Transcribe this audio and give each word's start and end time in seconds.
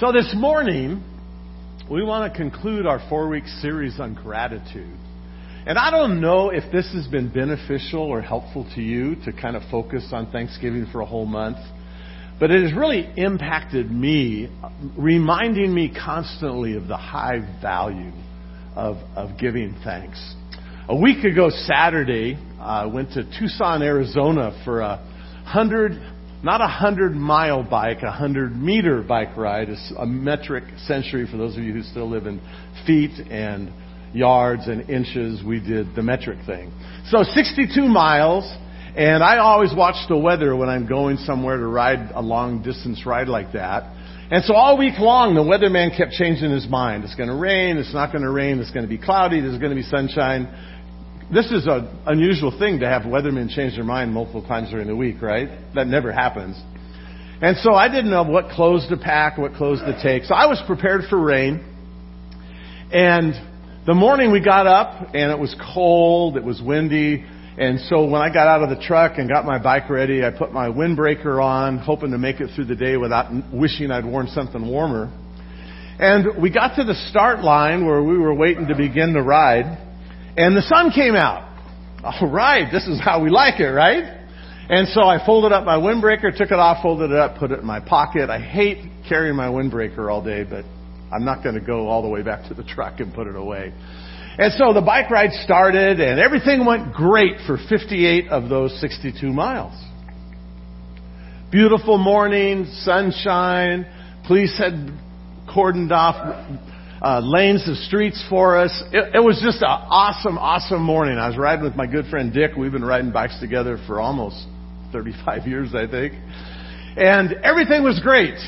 So 0.00 0.10
this 0.10 0.34
morning, 0.36 1.04
we 1.88 2.02
want 2.02 2.32
to 2.32 2.36
conclude 2.36 2.84
our 2.84 3.00
four 3.08 3.28
week 3.28 3.46
series 3.46 4.00
on 4.00 4.14
gratitude. 4.14 4.98
And 5.68 5.78
I 5.78 5.92
don't 5.92 6.20
know 6.20 6.50
if 6.50 6.64
this 6.72 6.92
has 6.94 7.06
been 7.06 7.32
beneficial 7.32 8.02
or 8.02 8.20
helpful 8.20 8.68
to 8.74 8.82
you 8.82 9.14
to 9.24 9.32
kind 9.32 9.54
of 9.54 9.62
focus 9.70 10.08
on 10.10 10.32
Thanksgiving 10.32 10.88
for 10.90 11.00
a 11.00 11.06
whole 11.06 11.26
month, 11.26 11.58
but 12.40 12.50
it 12.50 12.64
has 12.64 12.76
really 12.76 13.08
impacted 13.16 13.88
me, 13.88 14.48
reminding 14.98 15.72
me 15.72 15.94
constantly 15.94 16.74
of 16.76 16.88
the 16.88 16.96
high 16.96 17.38
value 17.62 18.10
of, 18.74 18.96
of 19.14 19.38
giving 19.38 19.76
thanks. 19.84 20.34
A 20.88 20.96
week 20.96 21.22
ago, 21.22 21.50
Saturday, 21.50 22.36
I 22.58 22.86
went 22.86 23.12
to 23.12 23.22
Tucson, 23.38 23.80
Arizona 23.80 24.60
for 24.64 24.80
a 24.80 24.96
hundred, 25.44 25.92
not 26.44 26.60
a 26.60 26.68
hundred 26.68 27.14
mile 27.14 27.62
bike, 27.62 28.02
a 28.02 28.12
hundred 28.12 28.54
meter 28.54 29.02
bike 29.02 29.34
ride, 29.34 29.70
is 29.70 29.92
a 29.98 30.04
metric 30.04 30.64
century 30.86 31.26
for 31.28 31.38
those 31.38 31.56
of 31.56 31.64
you 31.64 31.72
who 31.72 31.82
still 31.82 32.08
live 32.08 32.26
in 32.26 32.38
feet 32.86 33.18
and 33.30 33.72
yards 34.12 34.68
and 34.68 34.88
inches. 34.90 35.42
We 35.42 35.58
did 35.58 35.96
the 35.96 36.02
metric 36.02 36.38
thing. 36.44 36.70
So 37.08 37.22
62 37.22 37.82
miles, 37.86 38.44
and 38.94 39.24
I 39.24 39.38
always 39.38 39.72
watch 39.74 39.96
the 40.08 40.18
weather 40.18 40.54
when 40.54 40.68
I'm 40.68 40.86
going 40.86 41.16
somewhere 41.16 41.56
to 41.56 41.66
ride 41.66 42.10
a 42.14 42.20
long 42.20 42.62
distance 42.62 43.06
ride 43.06 43.28
like 43.28 43.54
that. 43.54 43.84
And 44.30 44.44
so 44.44 44.54
all 44.54 44.76
week 44.76 44.98
long, 44.98 45.34
the 45.34 45.42
weatherman 45.42 45.96
kept 45.96 46.12
changing 46.12 46.50
his 46.50 46.68
mind. 46.68 47.04
It's 47.04 47.14
going 47.14 47.28
to 47.28 47.34
rain. 47.34 47.78
It's 47.78 47.94
not 47.94 48.12
going 48.12 48.24
to 48.24 48.30
rain. 48.30 48.58
It's 48.58 48.70
going 48.70 48.84
to 48.84 48.88
be 48.88 48.98
cloudy. 48.98 49.40
There's 49.40 49.58
going 49.58 49.70
to 49.70 49.76
be 49.76 49.82
sunshine. 49.82 50.48
This 51.32 51.50
is 51.50 51.66
an 51.66 51.88
unusual 52.06 52.56
thing 52.58 52.80
to 52.80 52.86
have 52.86 53.02
weathermen 53.02 53.48
change 53.48 53.74
their 53.74 53.84
mind 53.84 54.12
multiple 54.12 54.46
times 54.46 54.70
during 54.70 54.86
the 54.86 54.96
week, 54.96 55.22
right? 55.22 55.48
That 55.74 55.86
never 55.86 56.12
happens. 56.12 56.60
And 57.40 57.56
so 57.58 57.74
I 57.74 57.88
didn't 57.88 58.10
know 58.10 58.22
what 58.22 58.50
clothes 58.50 58.86
to 58.90 58.96
pack, 58.96 59.38
what 59.38 59.54
clothes 59.54 59.80
to 59.80 60.00
take. 60.02 60.24
So 60.24 60.34
I 60.34 60.46
was 60.46 60.62
prepared 60.66 61.02
for 61.08 61.20
rain. 61.20 61.64
And 62.92 63.34
the 63.86 63.94
morning 63.94 64.32
we 64.32 64.40
got 64.42 64.66
up 64.66 65.14
and 65.14 65.30
it 65.30 65.38
was 65.38 65.54
cold, 65.74 66.36
it 66.36 66.44
was 66.44 66.62
windy, 66.62 67.24
and 67.56 67.78
so 67.82 68.04
when 68.04 68.20
I 68.20 68.32
got 68.32 68.48
out 68.48 68.64
of 68.64 68.76
the 68.76 68.84
truck 68.84 69.18
and 69.18 69.28
got 69.28 69.44
my 69.44 69.62
bike 69.62 69.88
ready, 69.88 70.24
I 70.24 70.30
put 70.30 70.52
my 70.52 70.68
windbreaker 70.68 71.40
on, 71.42 71.78
hoping 71.78 72.10
to 72.10 72.18
make 72.18 72.40
it 72.40 72.50
through 72.54 72.64
the 72.64 72.74
day 72.74 72.96
without 72.96 73.30
wishing 73.52 73.92
I'd 73.92 74.04
worn 74.04 74.26
something 74.26 74.66
warmer. 74.66 75.12
And 76.00 76.42
we 76.42 76.50
got 76.50 76.74
to 76.76 76.84
the 76.84 76.94
start 77.10 77.44
line 77.44 77.86
where 77.86 78.02
we 78.02 78.18
were 78.18 78.34
waiting 78.34 78.66
to 78.66 78.74
begin 78.74 79.12
the 79.12 79.22
ride, 79.22 79.78
and 80.36 80.56
the 80.56 80.62
sun 80.62 80.90
came 80.90 81.14
out. 81.14 81.50
All 82.02 82.30
right, 82.30 82.70
this 82.70 82.86
is 82.86 83.00
how 83.00 83.22
we 83.22 83.30
like 83.30 83.60
it, 83.60 83.68
right? 83.68 84.20
And 84.68 84.88
so 84.88 85.02
I 85.02 85.24
folded 85.24 85.52
up 85.52 85.64
my 85.64 85.76
windbreaker, 85.76 86.36
took 86.36 86.50
it 86.50 86.58
off, 86.58 86.82
folded 86.82 87.10
it 87.10 87.16
up, 87.16 87.38
put 87.38 87.50
it 87.50 87.60
in 87.60 87.66
my 87.66 87.80
pocket. 87.80 88.30
I 88.30 88.40
hate 88.40 88.78
carrying 89.08 89.36
my 89.36 89.48
windbreaker 89.48 90.10
all 90.10 90.22
day, 90.24 90.44
but 90.44 90.64
I'm 91.12 91.24
not 91.24 91.42
going 91.42 91.54
to 91.54 91.60
go 91.60 91.86
all 91.88 92.02
the 92.02 92.08
way 92.08 92.22
back 92.22 92.48
to 92.48 92.54
the 92.54 92.64
truck 92.64 93.00
and 93.00 93.12
put 93.14 93.26
it 93.26 93.36
away. 93.36 93.72
And 94.36 94.52
so 94.54 94.72
the 94.72 94.80
bike 94.80 95.10
ride 95.10 95.32
started 95.44 96.00
and 96.00 96.18
everything 96.18 96.66
went 96.66 96.92
great 96.92 97.36
for 97.46 97.56
58 97.68 98.28
of 98.28 98.48
those 98.48 98.78
62 98.80 99.32
miles. 99.32 99.74
Beautiful 101.52 101.98
morning, 101.98 102.66
sunshine, 102.80 103.86
police 104.26 104.58
had 104.58 104.90
cordoned 105.48 105.92
off 105.92 106.16
uh, 107.04 107.20
lanes 107.20 107.68
of 107.68 107.76
streets 107.76 108.24
for 108.30 108.56
us. 108.58 108.82
It, 108.90 109.16
it 109.16 109.22
was 109.22 109.38
just 109.44 109.58
an 109.58 109.68
awesome, 109.68 110.38
awesome 110.38 110.82
morning. 110.82 111.18
I 111.18 111.28
was 111.28 111.36
riding 111.36 111.62
with 111.62 111.76
my 111.76 111.86
good 111.86 112.06
friend 112.06 112.32
Dick. 112.32 112.52
We've 112.56 112.72
been 112.72 112.84
riding 112.84 113.12
bikes 113.12 113.38
together 113.40 113.78
for 113.86 114.00
almost 114.00 114.46
35 114.90 115.46
years, 115.46 115.74
I 115.74 115.86
think. 115.86 116.14
And 116.96 117.34
everything 117.44 117.82
was 117.82 118.00
great 118.00 118.38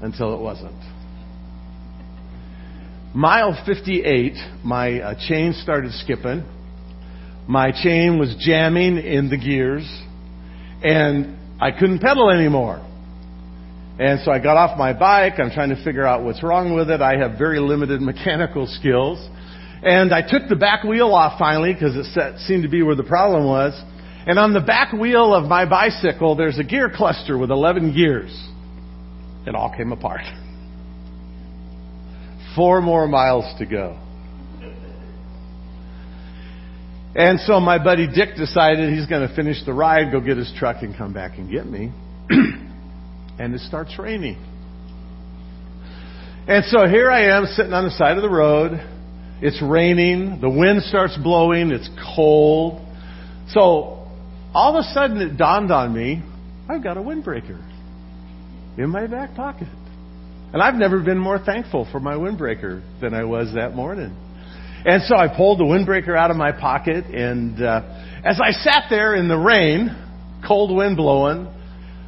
until 0.00 0.34
it 0.34 0.40
wasn't. 0.40 0.80
Mile 3.12 3.60
58, 3.66 4.34
my 4.62 5.00
uh, 5.00 5.14
chain 5.26 5.52
started 5.54 5.92
skipping. 5.94 6.44
My 7.48 7.72
chain 7.72 8.20
was 8.20 8.36
jamming 8.38 8.98
in 8.98 9.30
the 9.30 9.38
gears, 9.38 9.84
and 10.84 11.36
I 11.60 11.72
couldn't 11.72 12.00
pedal 12.00 12.30
anymore. 12.30 12.84
And 13.98 14.20
so 14.24 14.30
I 14.30 14.38
got 14.38 14.56
off 14.56 14.78
my 14.78 14.92
bike. 14.92 15.34
I'm 15.38 15.50
trying 15.50 15.70
to 15.70 15.82
figure 15.82 16.06
out 16.06 16.22
what's 16.22 16.42
wrong 16.42 16.74
with 16.74 16.88
it. 16.88 17.00
I 17.00 17.16
have 17.18 17.36
very 17.36 17.58
limited 17.58 18.00
mechanical 18.00 18.66
skills. 18.66 19.18
And 19.82 20.14
I 20.14 20.22
took 20.22 20.48
the 20.48 20.56
back 20.56 20.84
wheel 20.84 21.12
off 21.12 21.38
finally 21.38 21.72
because 21.72 21.96
it 21.96 22.04
set, 22.12 22.38
seemed 22.40 22.62
to 22.62 22.68
be 22.68 22.82
where 22.82 22.94
the 22.94 23.04
problem 23.04 23.44
was. 23.44 23.80
And 24.26 24.38
on 24.38 24.52
the 24.52 24.60
back 24.60 24.92
wheel 24.92 25.34
of 25.34 25.48
my 25.48 25.68
bicycle, 25.68 26.36
there's 26.36 26.58
a 26.58 26.64
gear 26.64 26.90
cluster 26.94 27.36
with 27.36 27.50
11 27.50 27.94
gears. 27.94 28.30
It 29.46 29.54
all 29.54 29.74
came 29.76 29.90
apart. 29.90 30.20
Four 32.54 32.80
more 32.80 33.08
miles 33.08 33.46
to 33.58 33.66
go. 33.66 33.98
And 37.14 37.40
so 37.40 37.58
my 37.58 37.82
buddy 37.82 38.06
Dick 38.06 38.36
decided 38.36 38.92
he's 38.92 39.06
going 39.06 39.26
to 39.26 39.34
finish 39.34 39.64
the 39.64 39.72
ride, 39.72 40.12
go 40.12 40.20
get 40.20 40.36
his 40.36 40.52
truck, 40.56 40.82
and 40.82 40.96
come 40.96 41.12
back 41.12 41.38
and 41.38 41.50
get 41.50 41.66
me. 41.66 41.92
and 43.38 43.54
it 43.54 43.60
starts 43.60 43.98
raining. 43.98 44.36
And 46.46 46.64
so 46.64 46.86
here 46.86 47.10
I 47.10 47.36
am 47.36 47.46
sitting 47.46 47.72
on 47.72 47.84
the 47.84 47.90
side 47.90 48.16
of 48.16 48.22
the 48.22 48.30
road. 48.30 48.80
It's 49.40 49.62
raining. 49.62 50.40
The 50.40 50.48
wind 50.48 50.82
starts 50.82 51.16
blowing. 51.22 51.70
It's 51.70 51.88
cold. 52.16 52.84
So 53.48 54.08
all 54.54 54.76
of 54.76 54.84
a 54.84 54.88
sudden 54.94 55.18
it 55.18 55.36
dawned 55.36 55.70
on 55.70 55.94
me 55.94 56.22
I've 56.68 56.82
got 56.82 56.98
a 56.98 57.00
windbreaker 57.00 57.58
in 58.76 58.90
my 58.90 59.06
back 59.06 59.34
pocket. 59.34 59.68
And 60.52 60.62
I've 60.62 60.74
never 60.74 61.00
been 61.00 61.18
more 61.18 61.38
thankful 61.38 61.88
for 61.90 61.98
my 61.98 62.14
windbreaker 62.14 62.82
than 63.00 63.14
I 63.14 63.24
was 63.24 63.54
that 63.54 63.74
morning. 63.74 64.14
And 64.84 65.02
so 65.04 65.16
I 65.16 65.34
pulled 65.34 65.58
the 65.58 65.64
windbreaker 65.64 66.16
out 66.16 66.30
of 66.30 66.36
my 66.36 66.52
pocket, 66.52 67.06
and 67.06 67.60
uh, 67.62 67.82
as 68.24 68.40
I 68.42 68.52
sat 68.52 68.84
there 68.90 69.14
in 69.14 69.28
the 69.28 69.36
rain, 69.36 69.90
cold 70.46 70.74
wind 70.74 70.96
blowing, 70.96 71.48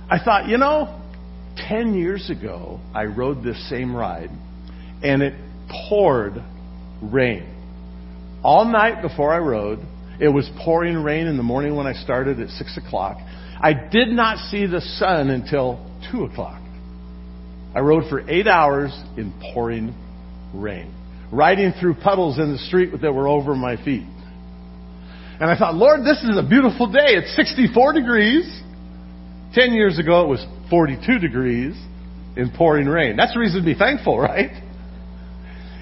I 0.09 0.23
thought, 0.23 0.47
you 0.47 0.57
know, 0.57 1.00
10 1.69 1.95
years 1.95 2.31
ago, 2.31 2.81
I 2.95 3.05
rode 3.05 3.43
this 3.43 3.69
same 3.69 3.95
ride, 3.95 4.31
and 5.03 5.23
it 5.23 5.35
poured 5.89 6.35
rain. 7.03 7.47
All 8.43 8.65
night 8.65 9.03
before 9.03 9.33
I 9.33 9.39
rode, 9.39 9.81
it 10.21 10.29
was 10.29 10.49
pouring 10.65 10.97
rain 10.97 11.27
in 11.27 11.37
the 11.37 11.43
morning 11.43 11.77
when 11.77 11.87
I 11.87 11.93
started 11.95 12.41
at 12.41 12.49
6 12.49 12.79
o'clock. 12.79 13.19
I 13.61 13.73
did 13.73 14.09
not 14.09 14.39
see 14.51 14.67
the 14.67 14.81
sun 14.81 15.31
until 15.31 15.87
2 16.11 16.25
o'clock. 16.25 16.61
I 17.75 17.81
rode 17.81 18.09
for 18.09 18.29
eight 18.29 18.47
hours 18.47 18.91
in 19.17 19.33
pouring 19.53 19.95
rain, 20.55 20.93
riding 21.31 21.73
through 21.79 21.95
puddles 21.95 22.39
in 22.39 22.53
the 22.53 22.59
street 22.59 22.91
that 23.01 23.13
were 23.13 23.29
over 23.29 23.55
my 23.55 23.77
feet. 23.77 24.07
And 25.41 25.51
I 25.51 25.57
thought, 25.57 25.75
Lord, 25.75 26.01
this 26.01 26.23
is 26.23 26.37
a 26.37 26.47
beautiful 26.47 26.91
day. 26.91 27.17
It's 27.17 27.35
64 27.37 27.95
degrees. 27.95 28.63
Ten 29.55 29.73
years 29.73 29.99
ago, 29.99 30.23
it 30.25 30.29
was 30.29 30.47
42 30.71 31.19
degrees 31.19 31.75
in 32.37 32.51
pouring 32.57 32.87
rain. 32.87 33.17
That's 33.17 33.37
a 33.37 33.39
reason 33.39 33.61
to 33.61 33.67
be 33.67 33.75
thankful, 33.75 34.19
right? 34.19 34.51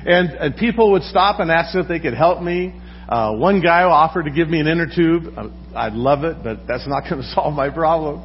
And, 0.06 0.31
and 0.31 0.56
people 0.56 0.93
would 0.93 1.03
stop 1.03 1.41
and 1.41 1.50
ask 1.50 1.76
if 1.76 1.87
they 1.87 2.00
could 2.00 2.15
help 2.15 2.43
me. 2.43 2.75
Uh, 3.09 3.34
one 3.37 3.62
guy 3.62 3.82
offered 3.82 4.25
to 4.25 4.31
give 4.31 4.49
me 4.49 4.60
an 4.60 4.66
inner 4.66 4.87
tube. 4.87 5.25
Uh, 5.37 5.49
I'd 5.75 5.94
love 5.94 6.25
it, 6.25 6.38
but 6.43 6.66
that's 6.66 6.87
not 6.88 7.09
going 7.09 7.22
to 7.22 7.28
solve 7.28 7.54
my 7.54 7.71
problem. 7.71 8.25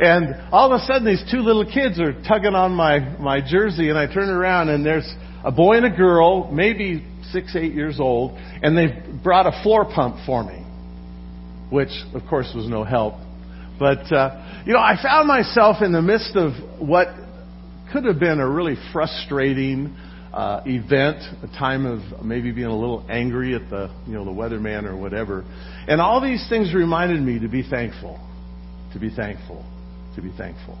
And 0.00 0.34
all 0.52 0.72
of 0.72 0.80
a 0.80 0.84
sudden, 0.84 1.04
these 1.04 1.24
two 1.30 1.40
little 1.40 1.64
kids 1.64 1.98
are 1.98 2.12
tugging 2.22 2.54
on 2.54 2.72
my, 2.72 3.00
my 3.18 3.40
jersey, 3.40 3.88
and 3.88 3.98
I 3.98 4.06
turn 4.12 4.28
around, 4.28 4.68
and 4.68 4.86
there's 4.86 5.12
a 5.44 5.50
boy 5.50 5.76
and 5.76 5.86
a 5.86 5.96
girl, 5.96 6.50
maybe 6.52 7.04
six, 7.32 7.56
eight 7.56 7.74
years 7.74 7.98
old, 7.98 8.38
and 8.62 8.76
they've 8.76 9.22
brought 9.22 9.46
a 9.46 9.62
floor 9.62 9.84
pump 9.84 10.16
for 10.24 10.44
me, 10.44 10.64
which, 11.70 11.90
of 12.14 12.22
course, 12.28 12.52
was 12.54 12.68
no 12.68 12.84
help. 12.84 13.14
But, 13.78 14.12
uh, 14.12 14.62
you 14.66 14.72
know, 14.72 14.80
I 14.80 14.96
found 15.02 15.28
myself 15.28 15.82
in 15.82 15.92
the 15.92 16.02
midst 16.02 16.36
of 16.36 16.52
what 16.80 17.08
could 17.92 18.04
have 18.04 18.18
been 18.18 18.40
a 18.40 18.48
really 18.48 18.76
frustrating 18.92 19.96
uh, 20.32 20.62
event, 20.66 21.22
a 21.42 21.48
time 21.58 21.86
of 21.86 22.24
maybe 22.24 22.52
being 22.52 22.66
a 22.66 22.78
little 22.78 23.06
angry 23.08 23.54
at 23.54 23.70
the, 23.70 23.94
you 24.06 24.12
know, 24.12 24.24
the 24.24 24.30
weatherman 24.30 24.84
or 24.84 24.96
whatever. 24.96 25.44
And 25.86 26.00
all 26.00 26.20
these 26.20 26.46
things 26.48 26.74
reminded 26.74 27.20
me 27.20 27.38
to 27.40 27.48
be 27.48 27.62
thankful, 27.62 28.20
to 28.92 28.98
be 28.98 29.10
thankful 29.14 29.64
to 30.18 30.22
be 30.22 30.36
thankful. 30.36 30.76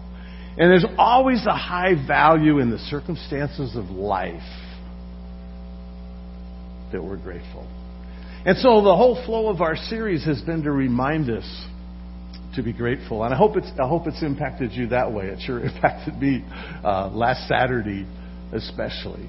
And 0.58 0.70
there's 0.70 0.86
always 0.98 1.44
a 1.46 1.56
high 1.56 1.94
value 2.06 2.58
in 2.58 2.70
the 2.70 2.78
circumstances 2.78 3.76
of 3.76 3.86
life 3.86 4.42
that 6.92 7.02
we're 7.02 7.16
grateful. 7.16 7.66
And 8.44 8.56
so 8.58 8.82
the 8.82 8.96
whole 8.96 9.22
flow 9.24 9.48
of 9.48 9.60
our 9.60 9.76
series 9.76 10.24
has 10.24 10.40
been 10.42 10.62
to 10.64 10.72
remind 10.72 11.30
us 11.30 11.66
to 12.58 12.62
be 12.62 12.72
grateful. 12.72 13.24
And 13.24 13.32
I 13.32 13.36
hope 13.36 13.56
it's, 13.56 13.70
I 13.80 13.88
hope 13.88 14.06
it's 14.06 14.22
impacted 14.22 14.72
you 14.72 14.88
that 14.88 15.10
way. 15.12 15.26
It 15.26 15.40
sure 15.40 15.60
impacted 15.64 16.20
me 16.20 16.44
uh, 16.84 17.08
last 17.08 17.48
Saturday, 17.48 18.06
especially. 18.52 19.28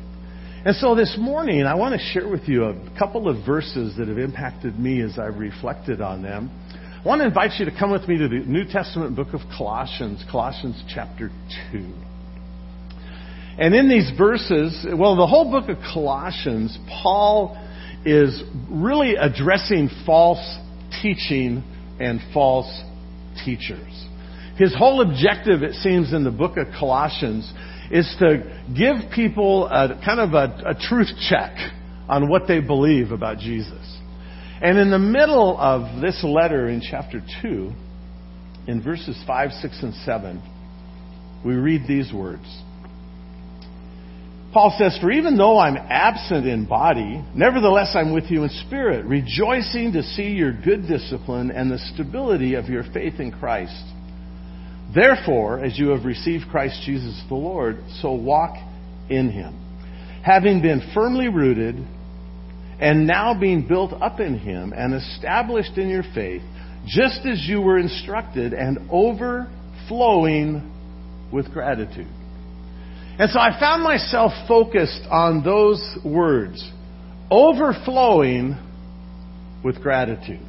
And 0.66 0.76
so 0.76 0.94
this 0.94 1.16
morning, 1.18 1.64
I 1.64 1.76
want 1.76 1.98
to 1.98 2.06
share 2.08 2.28
with 2.28 2.50
you 2.50 2.66
a 2.66 3.00
couple 3.00 3.30
of 3.30 3.46
verses 3.46 3.96
that 3.98 4.10
have 4.10 4.18
impacted 4.18 4.78
me 4.78 5.02
as 5.02 5.18
I've 5.18 5.38
reflected 5.38 6.02
on 6.02 6.22
them. 6.22 6.52
I 6.74 7.08
want 7.08 7.22
to 7.22 7.26
invite 7.26 7.52
you 7.60 7.66
to 7.66 7.72
come 7.72 7.92
with 7.92 8.06
me 8.10 8.18
to 8.18 8.28
the 8.28 8.40
New 8.40 8.66
Testament 8.66 9.16
book 9.16 9.30
of 9.34 9.40
Colossians, 9.56 10.22
Colossians 10.30 10.84
chapter 10.94 11.30
2. 11.72 11.94
And 13.58 13.74
in 13.74 13.88
these 13.88 14.12
verses, 14.18 14.86
well, 14.98 15.16
the 15.16 15.28
whole 15.28 15.50
book 15.50 15.70
of 15.70 15.78
Colossians, 15.94 16.78
Paul 17.02 17.58
is 18.06 18.44
really 18.70 19.16
addressing 19.16 19.90
false 20.06 20.58
teaching 21.02 21.64
and 22.00 22.20
false 22.34 22.84
teachers. 23.46 24.08
His 24.58 24.76
whole 24.76 25.02
objective, 25.02 25.64
it 25.64 25.74
seems, 25.76 26.14
in 26.14 26.24
the 26.24 26.32
book 26.32 26.58
of 26.58 26.68
Colossians 26.78 27.52
is 27.92 28.14
to 28.20 28.64
give 28.78 29.12
people 29.14 29.68
a 29.68 30.00
kind 30.06 30.20
of 30.20 30.34
a, 30.34 30.72
a 30.72 30.76
truth 30.76 31.08
check 31.30 31.56
on 32.08 32.30
what 32.30 32.48
they 32.48 32.60
believe 32.60 33.12
about 33.12 33.38
Jesus. 33.38 33.98
And 34.62 34.78
in 34.78 34.92
the 34.92 35.00
middle 35.00 35.58
of 35.58 36.02
this 36.02 36.24
letter 36.24 36.68
in 36.68 36.82
chapter 36.82 37.22
2, 37.42 37.72
in 38.68 38.84
verses 38.84 39.22
5, 39.26 39.52
6, 39.52 39.84
and 39.84 39.94
7, 39.94 40.44
we 41.46 41.54
read 41.54 41.84
these 41.88 42.12
words. 42.14 42.46
Paul 44.52 44.76
says, 44.80 44.98
For 45.00 45.12
even 45.12 45.38
though 45.38 45.60
I'm 45.60 45.78
absent 45.78 46.48
in 46.48 46.66
body, 46.66 47.24
nevertheless 47.36 47.96
I'm 47.96 48.14
with 48.14 48.32
you 48.32 48.44
in 48.44 48.50
spirit, 48.66 49.06
rejoicing 49.06 49.94
to 49.94 50.02
see 50.02 50.30
your 50.30 50.54
good 50.54 50.88
discipline 50.88 51.52
and 51.52 51.72
the 51.72 51.78
stability 51.94 52.56
of 52.56 52.66
your 52.66 52.84
faith 52.92 53.20
in 53.20 53.32
Christ. 53.32 53.84
Therefore, 54.94 55.64
as 55.64 55.78
you 55.78 55.90
have 55.90 56.04
received 56.04 56.46
Christ 56.50 56.82
Jesus 56.84 57.22
the 57.30 57.36
Lord, 57.36 57.78
so 58.02 58.14
walk 58.14 58.56
in 59.08 59.32
him, 59.32 59.54
having 60.24 60.64
been 60.64 60.82
firmly 60.96 61.28
rooted 61.28 61.76
and 62.80 63.06
now 63.06 63.40
being 63.40 63.68
built 63.68 63.94
up 64.02 64.20
in 64.20 64.40
him 64.40 64.74
and 64.76 64.96
established 64.96 65.78
in 65.78 65.90
your 65.90 66.04
faith, 66.16 66.42
just 66.88 67.20
as 67.26 67.46
you 67.48 67.62
were 67.62 67.78
instructed, 67.78 68.54
and 68.54 68.90
overflowing 68.90 70.72
with 71.32 71.52
gratitude. 71.52 72.08
And 73.20 73.30
so 73.30 73.38
I 73.38 73.60
found 73.60 73.84
myself 73.84 74.32
focused 74.48 75.02
on 75.12 75.44
those 75.44 75.98
words 76.06 76.72
overflowing 77.30 78.58
with 79.64 79.82
gratitude. 79.82 80.40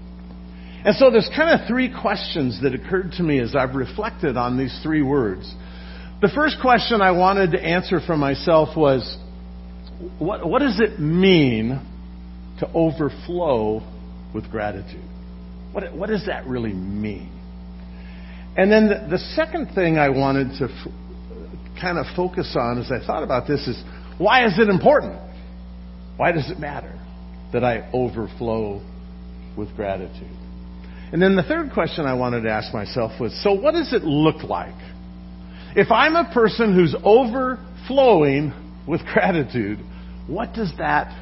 And 0.84 0.96
so 0.96 1.11
there's 1.11 1.28
kind 1.37 1.61
of 1.61 1.67
three 1.67 1.93
questions 1.93 2.62
that 2.62 2.72
occurred 2.72 3.12
to 3.19 3.22
me 3.22 3.40
as 3.40 3.55
I've 3.55 3.75
reflected 3.75 4.37
on 4.37 4.56
these 4.56 4.78
three 4.82 5.02
words. 5.02 5.52
The 6.22 6.31
first 6.34 6.58
question 6.62 7.02
I 7.02 7.11
wanted 7.11 7.52
to 7.52 7.61
answer 7.61 8.00
for 8.06 8.17
myself 8.17 8.76
was 8.76 9.19
what, 10.19 10.49
what 10.49 10.61
does 10.61 10.81
it 10.81 11.00
mean 11.00 11.81
to 12.61 12.70
overflow 12.72 13.82
with 14.32 14.50
gratitude? 14.50 15.05
What, 15.72 15.94
what 15.94 16.08
does 16.08 16.26
that 16.26 16.46
really 16.46 16.72
mean? 16.72 17.31
And 18.56 18.70
then 18.70 18.88
the, 18.88 19.08
the 19.11 19.19
second 19.19 19.75
thing 19.75 19.99
I 19.99 20.08
wanted 20.11 20.58
to 20.58 20.69
kind 21.81 21.99
of 21.99 22.06
focus 22.15 22.56
on 22.59 22.79
as 22.79 22.91
I 22.91 23.05
thought 23.05 23.23
about 23.23 23.47
this 23.47 23.67
is 23.67 23.82
why 24.19 24.44
is 24.47 24.59
it 24.59 24.69
important? 24.69 25.19
Why 26.17 26.32
does 26.32 26.50
it 26.50 26.59
matter 26.59 26.99
that 27.53 27.65
I 27.65 27.91
overflow 27.93 28.82
with 29.56 29.75
gratitude? 29.75 30.37
And 31.12 31.21
then 31.21 31.35
the 31.35 31.43
third 31.43 31.73
question 31.73 32.05
I 32.05 32.15
wanted 32.15 32.43
to 32.43 32.50
ask 32.50 32.73
myself 32.73 33.21
was 33.21 33.32
so 33.43 33.55
what 33.55 33.73
does 33.73 33.93
it 33.93 34.05
look 34.05 34.43
like? 34.43 34.75
If 35.75 35.91
I'm 35.91 36.17
a 36.17 36.31
person 36.32 36.75
who's 36.75 36.94
overflowing 37.03 38.53
with 38.87 39.00
gratitude, 39.12 39.79
what 40.27 40.53
does 40.53 40.73
that 40.79 41.17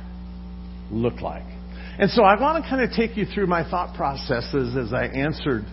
look 0.90 1.20
like? 1.20 1.44
And 1.98 2.10
so 2.10 2.22
I 2.22 2.40
want 2.40 2.62
to 2.62 2.68
kind 2.68 2.82
of 2.82 2.96
take 2.96 3.16
you 3.16 3.24
through 3.26 3.46
my 3.46 3.68
thought 3.68 3.96
processes 3.96 4.76
as 4.76 4.92
I 4.92 5.06
answered 5.06 5.64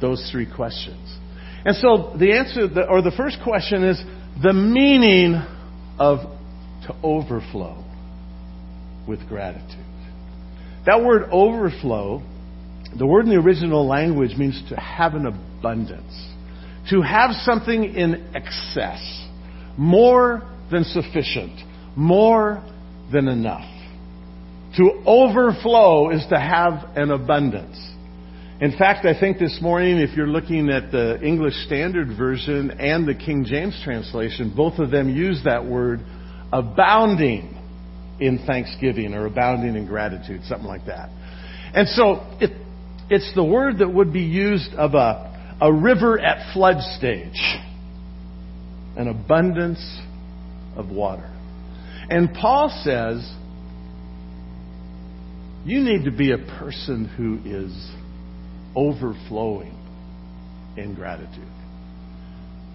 those 0.00 0.28
three 0.30 0.46
questions. 0.52 1.18
And 1.64 1.74
so 1.76 2.14
the 2.18 2.32
answer, 2.32 2.68
or 2.88 3.02
the 3.02 3.12
first 3.16 3.38
question 3.42 3.82
is 3.84 4.02
the 4.42 4.52
meaning 4.52 5.40
of 5.98 6.18
to 6.86 6.94
overflow 7.02 7.82
with 9.08 9.26
gratitude. 9.28 9.84
That 10.86 11.02
word 11.02 11.28
overflow, 11.30 12.22
the 12.96 13.06
word 13.06 13.24
in 13.24 13.30
the 13.30 13.38
original 13.38 13.86
language 13.86 14.36
means 14.36 14.62
to 14.68 14.76
have 14.76 15.14
an 15.14 15.26
abundance. 15.26 16.12
To 16.90 17.00
have 17.00 17.30
something 17.42 17.84
in 17.84 18.34
excess. 18.34 19.00
More 19.78 20.42
than 20.70 20.84
sufficient. 20.84 21.58
More 21.96 22.62
than 23.12 23.28
enough. 23.28 23.70
To 24.76 25.02
overflow 25.06 26.10
is 26.10 26.24
to 26.30 26.38
have 26.38 26.96
an 26.96 27.10
abundance. 27.10 27.78
In 28.64 28.72
fact, 28.78 29.04
I 29.04 29.12
think 29.20 29.38
this 29.38 29.58
morning, 29.60 29.98
if 29.98 30.16
you're 30.16 30.26
looking 30.26 30.70
at 30.70 30.90
the 30.90 31.20
English 31.20 31.52
Standard 31.66 32.16
Version 32.16 32.70
and 32.70 33.06
the 33.06 33.14
King 33.14 33.44
James 33.44 33.78
translation, 33.84 34.54
both 34.56 34.78
of 34.78 34.90
them 34.90 35.14
use 35.14 35.42
that 35.44 35.66
word 35.66 36.00
abounding 36.50 37.60
in 38.20 38.42
thanksgiving 38.46 39.12
or 39.12 39.26
abounding 39.26 39.76
in 39.76 39.86
gratitude, 39.86 40.40
something 40.44 40.66
like 40.66 40.86
that. 40.86 41.10
And 41.74 41.86
so 41.88 42.26
it, 42.40 42.52
it's 43.10 43.30
the 43.34 43.44
word 43.44 43.80
that 43.80 43.92
would 43.92 44.14
be 44.14 44.22
used 44.22 44.72
of 44.72 44.94
a, 44.94 45.58
a 45.60 45.70
river 45.70 46.18
at 46.18 46.54
flood 46.54 46.80
stage, 46.96 47.38
an 48.96 49.08
abundance 49.08 50.00
of 50.74 50.88
water. 50.88 51.30
And 52.08 52.32
Paul 52.32 52.70
says, 52.82 53.30
you 55.66 55.80
need 55.80 56.06
to 56.06 56.10
be 56.10 56.32
a 56.32 56.38
person 56.38 57.04
who 57.04 57.40
is 57.44 57.94
overflowing 58.74 59.76
in 60.76 60.94
gratitude. 60.94 61.48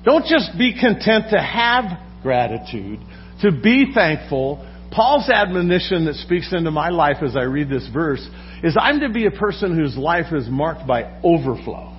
Don't 0.05 0.25
just 0.25 0.57
be 0.57 0.73
content 0.79 1.25
to 1.31 1.39
have 1.39 1.85
gratitude, 2.23 2.99
to 3.41 3.51
be 3.51 3.91
thankful. 3.93 4.65
Paul's 4.91 5.29
admonition 5.29 6.05
that 6.05 6.15
speaks 6.15 6.51
into 6.51 6.71
my 6.71 6.89
life 6.89 7.17
as 7.21 7.35
I 7.35 7.43
read 7.43 7.69
this 7.69 7.87
verse 7.93 8.25
is 8.63 8.77
I'm 8.79 9.01
to 9.01 9.09
be 9.09 9.25
a 9.25 9.31
person 9.31 9.77
whose 9.77 9.97
life 9.97 10.33
is 10.33 10.47
marked 10.49 10.87
by 10.87 11.19
overflow, 11.23 11.93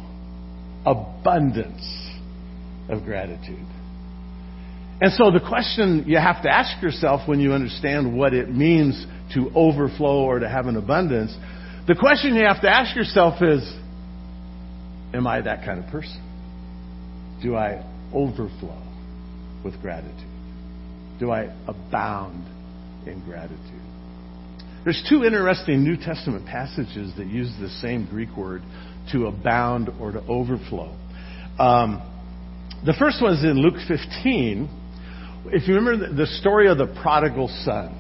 abundance 0.84 2.10
of 2.88 3.04
gratitude. 3.04 3.66
And 5.00 5.12
so 5.12 5.30
the 5.30 5.40
question 5.40 6.04
you 6.06 6.18
have 6.18 6.42
to 6.42 6.50
ask 6.50 6.82
yourself 6.82 7.26
when 7.26 7.40
you 7.40 7.52
understand 7.52 8.16
what 8.16 8.34
it 8.34 8.50
means 8.50 9.06
to 9.34 9.50
overflow 9.54 10.24
or 10.24 10.40
to 10.40 10.48
have 10.48 10.66
an 10.66 10.76
abundance, 10.76 11.34
the 11.86 11.94
question 11.94 12.34
you 12.34 12.44
have 12.46 12.60
to 12.62 12.68
ask 12.68 12.94
yourself 12.94 13.40
is, 13.40 13.62
am 15.14 15.26
I 15.26 15.40
that 15.40 15.64
kind 15.64 15.82
of 15.82 15.90
person? 15.90 16.20
Do 17.42 17.56
I 17.56 17.84
overflow 18.12 18.82
with 19.64 19.80
gratitude? 19.80 20.14
Do 21.18 21.30
I 21.30 21.54
abound 21.66 22.46
in 23.06 23.22
gratitude? 23.24 23.58
There's 24.84 25.04
two 25.08 25.24
interesting 25.24 25.84
New 25.84 25.96
Testament 25.96 26.46
passages 26.46 27.12
that 27.18 27.26
use 27.26 27.52
the 27.60 27.68
same 27.68 28.06
Greek 28.06 28.34
word 28.36 28.62
to 29.12 29.26
abound 29.26 29.90
or 30.00 30.12
to 30.12 30.20
overflow. 30.26 30.96
Um, 31.58 32.02
the 32.86 32.94
first 32.98 33.20
one 33.20 33.34
is 33.34 33.44
in 33.44 33.58
Luke 33.58 33.74
15 33.86 34.80
if 35.46 35.66
you 35.66 35.74
remember 35.74 36.12
the 36.12 36.26
story 36.26 36.68
of 36.68 36.78
the 36.78 36.86
prodigal 36.86 37.48
son, 37.64 37.96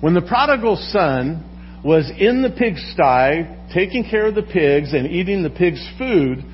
when 0.00 0.14
the 0.14 0.20
prodigal 0.20 0.76
son 0.76 1.44
was 1.84 2.10
in 2.18 2.42
the 2.42 2.50
pigsty, 2.50 3.72
taking 3.72 4.04
care 4.08 4.26
of 4.26 4.34
the 4.34 4.42
pigs 4.42 4.92
and 4.92 5.06
eating 5.06 5.42
the 5.42 5.50
pigs' 5.50 5.86
food, 5.96 6.44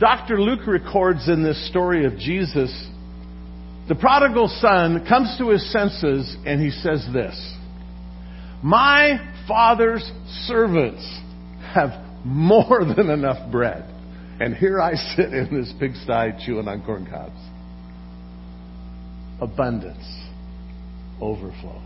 Dr. 0.00 0.40
Luke 0.40 0.66
records 0.66 1.28
in 1.28 1.42
this 1.42 1.68
story 1.68 2.04
of 2.06 2.16
Jesus, 2.18 2.70
the 3.88 3.94
prodigal 3.94 4.48
son 4.60 5.04
comes 5.06 5.36
to 5.38 5.50
his 5.50 5.72
senses 5.72 6.36
and 6.46 6.60
he 6.60 6.70
says 6.70 7.06
this 7.12 7.56
My 8.62 9.18
father's 9.48 10.08
servants 10.46 11.02
have 11.74 11.90
more 12.24 12.84
than 12.96 13.10
enough 13.10 13.50
bread, 13.50 13.84
and 14.40 14.54
here 14.54 14.80
I 14.80 14.94
sit 14.94 15.32
in 15.32 15.48
this 15.52 15.72
pigsty 15.78 16.44
chewing 16.44 16.68
on 16.68 16.84
corn 16.84 17.06
cobs 17.10 17.40
abundance, 19.40 20.04
overflow. 21.20 21.80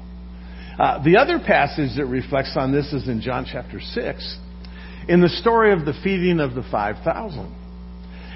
Uh, 0.79 1.03
the 1.05 1.17
other 1.17 1.39
passage 1.39 1.97
that 1.97 2.07
reflects 2.07 2.55
on 2.57 2.73
this 2.73 2.93
is 2.93 3.09
in 3.09 3.21
John 3.21 3.47
chapter 3.51 3.81
6, 3.81 4.39
in 5.09 5.21
the 5.21 5.29
story 5.29 5.73
of 5.73 5.85
the 5.85 5.93
feeding 6.03 6.41
of 6.41 6.55
the 6.55 6.63
5,000. 6.71 7.59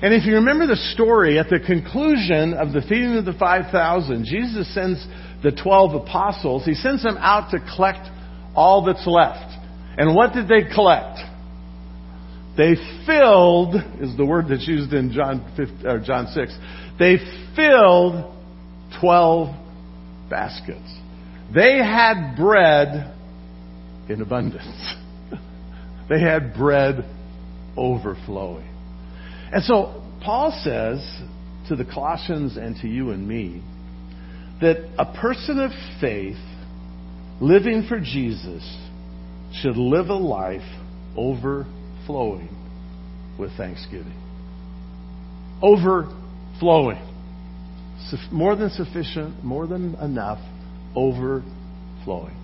And 0.03 0.13
if 0.13 0.27
you 0.27 0.35
remember 0.35 0.67
the 0.67 0.77
story, 0.95 1.39
at 1.39 1.49
the 1.49 1.59
conclusion 1.59 2.53
of 2.53 2.73
the 2.73 2.83
feeding 2.83 3.17
of 3.17 3.25
the 3.25 3.33
5,000, 3.33 4.27
Jesus 4.27 4.73
sends 4.75 5.05
the 5.43 5.53
12 5.53 6.03
apostles, 6.03 6.65
he 6.65 6.75
sends 6.75 7.03
them 7.03 7.17
out 7.19 7.51
to 7.53 7.59
collect 7.75 8.07
all 8.55 8.85
that's 8.85 9.07
left. 9.07 9.57
And 9.97 10.15
what 10.15 10.35
did 10.35 10.49
they 10.49 10.69
collect? 10.75 11.19
They 12.59 12.75
filled, 13.07 13.75
is 14.01 14.17
the 14.17 14.25
word 14.27 14.47
that's 14.49 14.67
used 14.69 14.93
in 14.93 15.13
John, 15.13 15.53
5, 15.57 15.87
or 15.87 16.01
John 16.01 16.27
6, 16.27 16.57
they 16.99 17.17
filled 17.55 18.35
12 19.01 19.55
baskets. 20.29 21.06
They 21.55 21.79
had 21.79 22.37
bread 22.37 23.15
in 24.09 24.21
abundance. 24.21 24.95
they 26.09 26.21
had 26.21 26.55
bread 26.55 27.05
overflowing. 27.77 28.69
And 29.53 29.63
so 29.63 30.03
Paul 30.23 30.51
says 30.63 30.99
to 31.69 31.77
the 31.77 31.85
Colossians 31.85 32.57
and 32.57 32.77
to 32.81 32.89
you 32.89 33.11
and 33.11 33.27
me 33.27 33.63
that 34.61 34.89
a 34.99 35.21
person 35.21 35.61
of 35.61 35.71
faith 36.01 36.37
living 37.41 37.87
for 37.89 38.01
Jesus 38.01 38.65
should 39.53 39.77
live 39.77 40.09
a 40.09 40.15
life 40.15 40.63
overflowing 41.17 42.49
with 43.39 43.57
thanksgiving. 43.57 44.23
Overflowing. 45.63 47.03
More 48.31 48.57
than 48.57 48.71
sufficient, 48.71 49.43
more 49.43 49.67
than 49.67 49.95
enough, 49.97 50.39
overflowing. 50.97 52.37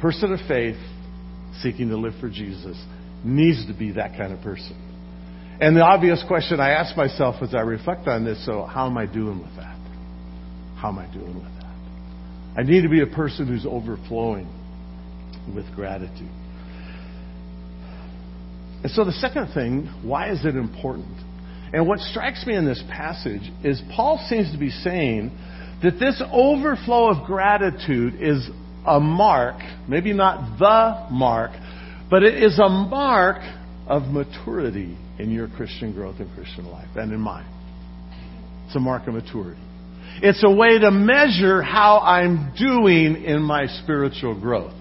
Person 0.00 0.32
of 0.32 0.40
faith 0.48 0.78
seeking 1.60 1.88
to 1.88 1.96
live 1.96 2.14
for 2.20 2.28
Jesus 2.28 2.82
needs 3.24 3.66
to 3.66 3.74
be 3.74 3.92
that 3.92 4.16
kind 4.16 4.32
of 4.32 4.40
person. 4.40 4.76
And 5.60 5.76
the 5.76 5.82
obvious 5.82 6.24
question 6.26 6.60
I 6.60 6.70
ask 6.70 6.96
myself 6.96 7.36
as 7.42 7.54
I 7.54 7.60
reflect 7.60 8.08
on 8.08 8.24
this 8.24 8.44
so, 8.46 8.64
how 8.64 8.86
am 8.86 8.96
I 8.96 9.06
doing 9.06 9.40
with 9.40 9.54
that? 9.56 9.78
How 10.76 10.88
am 10.88 10.98
I 10.98 11.12
doing 11.12 11.34
with 11.34 11.44
that? 11.44 12.58
I 12.58 12.62
need 12.64 12.82
to 12.82 12.88
be 12.88 13.00
a 13.00 13.06
person 13.06 13.46
who's 13.46 13.66
overflowing 13.66 14.48
with 15.54 15.64
gratitude. 15.74 16.30
And 18.82 18.90
so 18.90 19.04
the 19.04 19.12
second 19.12 19.52
thing, 19.54 19.86
why 20.02 20.30
is 20.30 20.44
it 20.44 20.56
important? 20.56 21.16
And 21.72 21.86
what 21.86 22.00
strikes 22.00 22.44
me 22.46 22.56
in 22.56 22.66
this 22.66 22.82
passage 22.90 23.50
is 23.62 23.80
Paul 23.94 24.24
seems 24.28 24.52
to 24.52 24.58
be 24.58 24.70
saying 24.70 25.30
that 25.82 25.98
this 25.98 26.22
overflow 26.32 27.10
of 27.10 27.26
gratitude 27.26 28.14
is 28.20 28.48
a 28.86 29.00
mark, 29.00 29.56
maybe 29.88 30.12
not 30.12 30.58
the 30.58 31.14
mark, 31.14 31.50
but 32.10 32.22
it 32.22 32.42
is 32.42 32.58
a 32.58 32.68
mark 32.68 33.38
of 33.86 34.04
maturity 34.04 34.96
in 35.18 35.30
your 35.30 35.48
Christian 35.48 35.92
growth 35.92 36.16
and 36.18 36.32
Christian 36.34 36.66
life, 36.70 36.88
and 36.96 37.12
in 37.12 37.20
mine. 37.20 37.46
It's 38.66 38.76
a 38.76 38.80
mark 38.80 39.06
of 39.06 39.14
maturity. 39.14 39.60
It's 40.22 40.42
a 40.44 40.50
way 40.50 40.78
to 40.78 40.90
measure 40.90 41.62
how 41.62 41.98
I'm 42.00 42.54
doing 42.56 43.24
in 43.24 43.42
my 43.42 43.66
spiritual 43.82 44.38
growth. 44.38 44.74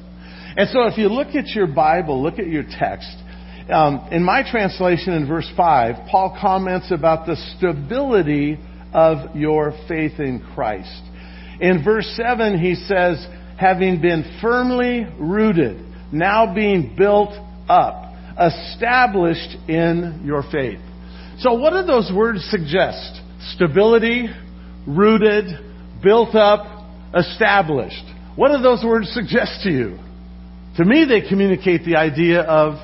And 0.58 0.70
so 0.70 0.84
if 0.84 0.98
you 0.98 1.08
look 1.08 1.30
at 1.30 1.48
your 1.48 1.68
Bible, 1.68 2.22
look 2.22 2.38
at 2.38 2.48
your 2.48 2.64
text, 2.64 3.16
um, 3.70 4.10
in 4.12 4.24
my 4.24 4.44
translation 4.50 5.14
in 5.14 5.28
verse 5.28 5.50
5, 5.56 6.10
Paul 6.10 6.38
comments 6.42 6.92
about 6.92 7.26
the 7.26 7.38
stability 7.58 8.60
of 8.94 9.36
your 9.36 9.74
faith 9.88 10.20
in 10.20 10.44
Christ. 10.54 11.02
In 11.60 11.84
verse 11.84 12.12
7, 12.16 12.60
he 12.60 12.76
says, 12.76 13.26
having 13.58 14.02
been 14.02 14.40
firmly 14.42 15.06
rooted, 15.20 15.86
now 16.12 16.54
being 16.54 16.96
built 16.98 17.32
up, 17.70 18.14
established 18.40 19.56
in 19.68 20.24
your 20.26 20.44
faith. 20.52 20.80
So 21.40 21.54
what 21.54 21.72
do 21.72 21.84
those 21.84 22.12
words 22.16 22.44
suggest? 22.50 23.22
Stability, 23.56 24.28
rooted, 24.88 25.46
built 26.04 26.36
up, 26.36 26.66
established. 27.16 28.04
What 28.36 28.56
do 28.56 28.62
those 28.64 28.84
words 28.84 29.10
suggest 29.10 29.62
to 29.64 29.70
you? 29.70 30.00
To 30.78 30.86
me, 30.86 31.06
they 31.06 31.28
communicate 31.28 31.84
the 31.86 31.98
idea 31.98 32.42
of 32.42 32.76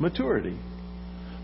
maturity. 0.00 0.58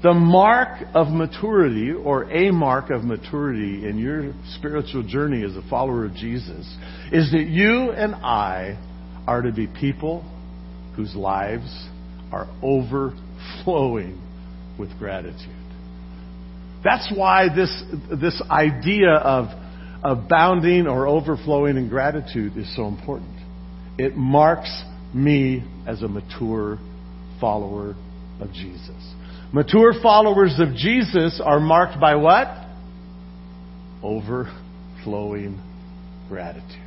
The 0.05 0.13
mark 0.13 0.85
of 0.93 1.09
maturity, 1.09 1.91
or 1.91 2.31
a 2.31 2.51
mark 2.51 2.91
of 2.91 3.05
maturity 3.05 3.89
in 3.89 3.97
your 3.97 4.35
spiritual 4.55 5.03
journey 5.03 5.43
as 5.43 5.57
a 5.57 5.67
follower 5.71 6.05
of 6.05 6.15
Jesus, 6.15 6.77
is 7.11 7.33
that 7.33 7.47
you 7.49 7.91
and 7.91 8.15
I 8.15 8.79
are 9.27 9.41
to 9.41 9.51
be 9.51 9.67
people 9.67 10.23
whose 10.95 11.15
lives 11.15 11.89
are 12.31 12.47
overflowing 12.63 14.21
with 14.79 14.91
gratitude. 14.99 15.57
That's 16.85 17.11
why 17.17 17.49
this, 17.49 17.83
this 18.21 18.43
idea 18.51 19.09
of 19.11 19.47
abounding 20.03 20.87
or 20.87 21.07
overflowing 21.07 21.79
in 21.79 21.89
gratitude 21.89 22.59
is 22.59 22.77
so 22.77 22.89
important. 22.89 23.39
It 23.97 24.17
marks 24.17 24.85
me 25.15 25.65
as 25.87 26.03
a 26.03 26.09
mature 26.09 26.79
follower 27.41 27.95
of 28.39 28.53
Jesus. 28.53 29.15
Mature 29.55 29.95
followers 30.03 30.59
of 30.59 30.75
Jesus 30.75 31.41
are 31.43 31.61
marked 31.61 32.01
by 32.01 32.17
what? 32.17 32.49
Overflowing 34.03 35.63
gratitude. 36.29 36.81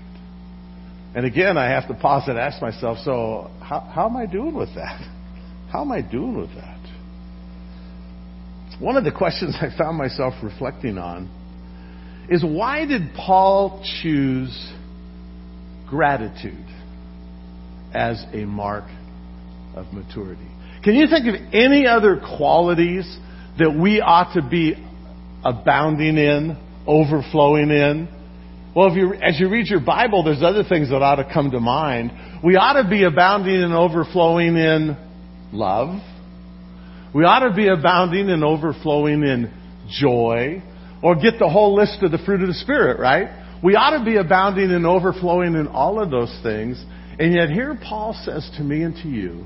And 1.15 1.25
again, 1.25 1.57
I 1.57 1.69
have 1.69 1.87
to 1.87 1.93
pause 1.93 2.23
and 2.27 2.37
ask 2.37 2.61
myself, 2.61 2.97
so 3.05 3.49
how, 3.61 3.79
how 3.79 4.09
am 4.09 4.17
I 4.17 4.25
doing 4.25 4.53
with 4.53 4.75
that? 4.75 4.99
How 5.71 5.81
am 5.81 5.93
I 5.93 6.01
doing 6.01 6.35
with 6.37 6.53
that? 6.55 6.79
One 8.81 8.97
of 8.97 9.05
the 9.05 9.13
questions 9.13 9.55
I 9.61 9.69
found 9.77 9.97
myself 9.97 10.33
reflecting 10.43 10.97
on 10.97 11.29
is 12.29 12.43
why 12.43 12.85
did 12.85 13.13
Paul 13.15 13.81
choose 14.01 14.73
gratitude 15.87 16.65
as 17.93 18.25
a 18.33 18.43
mark 18.43 18.89
of 19.73 19.93
maturity? 19.93 20.51
Can 20.87 20.95
you 20.95 21.07
think 21.07 21.27
of 21.27 21.35
any 21.53 21.85
other 21.85 22.15
qualities 22.37 23.05
that 23.59 23.77
we 23.77 23.99
ought 23.99 24.35
to 24.35 24.41
be 24.41 24.73
abounding 25.43 26.17
in, 26.17 26.55
overflowing 26.87 27.71
in? 27.71 28.07
Well, 28.73 28.91
if 28.91 28.95
you, 28.95 29.13
as 29.15 29.37
you 29.37 29.49
read 29.49 29.67
your 29.67 29.81
Bible, 29.81 30.23
there's 30.23 30.41
other 30.41 30.63
things 30.63 30.89
that 30.91 31.01
ought 31.01 31.17
to 31.17 31.29
come 31.29 31.51
to 31.51 31.59
mind. 31.59 32.13
We 32.41 32.55
ought 32.55 32.81
to 32.81 32.89
be 32.89 33.03
abounding 33.03 33.63
and 33.63 33.73
overflowing 33.73 34.55
in 34.55 34.95
love. 35.51 36.01
We 37.13 37.25
ought 37.25 37.45
to 37.45 37.53
be 37.53 37.67
abounding 37.67 38.29
and 38.29 38.45
overflowing 38.45 39.23
in 39.23 39.51
joy. 39.89 40.63
Or 41.03 41.15
get 41.15 41.37
the 41.37 41.49
whole 41.49 41.75
list 41.75 42.01
of 42.01 42.11
the 42.11 42.17
fruit 42.19 42.39
of 42.39 42.47
the 42.47 42.53
Spirit, 42.53 42.97
right? 42.97 43.27
We 43.61 43.75
ought 43.75 43.99
to 43.99 44.05
be 44.05 44.15
abounding 44.15 44.71
and 44.71 44.85
overflowing 44.85 45.55
in 45.55 45.67
all 45.67 46.01
of 46.01 46.11
those 46.11 46.33
things. 46.43 46.81
And 47.19 47.33
yet 47.33 47.49
here 47.49 47.77
Paul 47.77 48.17
says 48.23 48.49
to 48.55 48.63
me 48.63 48.83
and 48.83 48.95
to 49.03 49.09
you, 49.09 49.45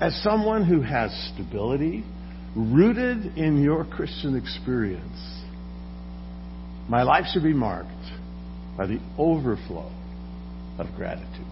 as 0.00 0.20
someone 0.22 0.64
who 0.64 0.80
has 0.80 1.10
stability, 1.34 2.04
rooted 2.56 3.36
in 3.36 3.62
your 3.62 3.84
Christian 3.84 4.36
experience, 4.36 5.42
my 6.88 7.02
life 7.02 7.26
should 7.32 7.42
be 7.42 7.52
marked 7.52 7.90
by 8.76 8.86
the 8.86 8.98
overflow 9.18 9.90
of 10.78 10.86
gratitude. 10.96 11.46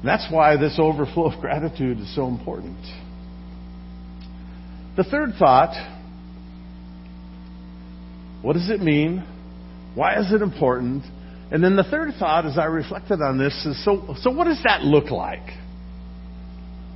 And 0.00 0.04
that's 0.04 0.26
why 0.30 0.56
this 0.56 0.76
overflow 0.78 1.32
of 1.32 1.40
gratitude 1.40 2.00
is 2.00 2.14
so 2.14 2.26
important. 2.26 2.78
The 4.96 5.04
third 5.04 5.34
thought 5.38 5.74
what 8.46 8.52
does 8.52 8.70
it 8.70 8.80
mean? 8.80 9.24
Why 9.96 10.20
is 10.20 10.32
it 10.32 10.40
important? 10.40 11.02
And 11.50 11.64
then 11.64 11.74
the 11.74 11.82
third 11.82 12.14
thought, 12.16 12.46
as 12.46 12.56
I 12.56 12.66
reflected 12.66 13.20
on 13.20 13.38
this, 13.38 13.52
is 13.66 13.84
so, 13.84 14.14
so 14.20 14.30
what 14.30 14.44
does 14.44 14.62
that 14.62 14.82
look 14.84 15.10
like? 15.10 15.42